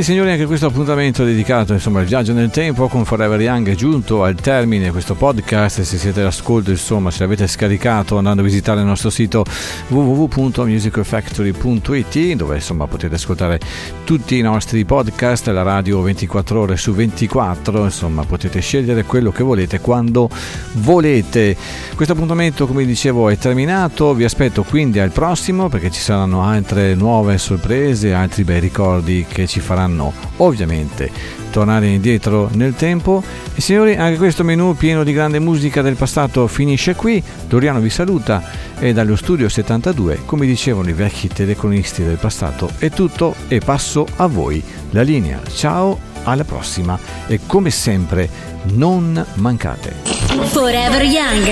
quindi 0.00 0.04
signori 0.04 0.30
anche 0.30 0.46
questo 0.46 0.66
appuntamento 0.66 1.24
dedicato 1.24 1.72
insomma, 1.72 1.98
al 2.00 2.06
viaggio 2.06 2.32
nel 2.32 2.50
tempo 2.50 2.88
con 2.88 3.04
Forever 3.04 3.40
Young 3.40 3.68
è 3.68 3.74
giunto 3.74 4.22
al 4.24 4.34
termine 4.34 4.90
questo 4.90 5.14
podcast. 5.14 5.82
Se 5.82 5.98
siete 5.98 6.20
all'ascolto 6.20 6.70
insomma 6.70 7.10
se 7.10 7.20
l'avete 7.20 7.46
scaricato 7.46 8.16
andando 8.16 8.40
a 8.40 8.44
visitare 8.44 8.80
il 8.80 8.86
nostro 8.86 9.10
sito 9.10 9.44
www.musicalfactory.it 9.88 12.32
dove 12.34 12.54
insomma 12.56 12.86
potete 12.86 13.16
ascoltare 13.16 13.60
tutti 14.04 14.38
i 14.38 14.42
nostri 14.42 14.84
podcast 14.84 15.48
la 15.48 15.62
radio 15.62 16.00
24 16.02 16.60
ore 16.60 16.76
su 16.76 16.92
24 16.92 17.84
insomma 17.84 18.24
potete 18.24 18.60
scegliere 18.60 19.04
quello 19.04 19.32
che 19.32 19.42
volete 19.42 19.80
quando 19.80 20.28
volete. 20.74 21.56
Questo 21.94 22.14
appuntamento 22.14 22.66
come 22.66 22.84
dicevo 22.84 23.28
è 23.28 23.36
terminato. 23.36 24.14
Vi 24.14 24.24
aspetto 24.24 24.62
quindi 24.62 24.98
al 24.98 25.10
prossimo 25.10 25.68
perché 25.68 25.90
ci 25.90 26.00
saranno 26.00 26.42
altre 26.42 26.94
nuove 26.94 27.36
sorprese 27.38 28.14
altri 28.14 28.44
bei 28.44 28.60
ricordi 28.60 29.26
che 29.28 29.46
ci 29.46 29.60
faranno 29.60 29.89
potranno 29.90 30.12
ovviamente 30.36 31.10
tornare 31.50 31.88
indietro 31.88 32.48
nel 32.52 32.74
tempo. 32.74 33.22
E 33.54 33.60
signori, 33.60 33.96
anche 33.96 34.16
questo 34.16 34.44
menù 34.44 34.74
pieno 34.76 35.02
di 35.02 35.12
grande 35.12 35.40
musica 35.40 35.82
del 35.82 35.96
passato 35.96 36.46
finisce 36.46 36.94
qui. 36.94 37.22
Doriano 37.48 37.80
vi 37.80 37.90
saluta 37.90 38.42
e 38.78 38.92
dallo 38.92 39.16
studio 39.16 39.48
72, 39.48 40.20
come 40.24 40.46
dicevano 40.46 40.88
i 40.88 40.94
vecchi 40.94 41.28
telecronisti 41.28 42.02
del 42.04 42.16
passato, 42.16 42.70
è 42.78 42.90
tutto 42.90 43.34
e 43.48 43.58
passo 43.58 44.06
a 44.16 44.26
voi 44.26 44.62
la 44.90 45.02
linea. 45.02 45.40
Ciao, 45.52 45.98
alla 46.22 46.44
prossima 46.44 46.98
e 47.26 47.40
come 47.46 47.70
sempre 47.70 48.28
non 48.74 49.24
mancate. 49.34 49.94
Forever 50.04 51.02
Young. 51.02 51.48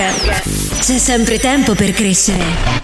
C'è 0.78 0.98
sempre 0.98 1.38
tempo 1.38 1.74
per 1.74 1.90
crescere. 1.92 2.77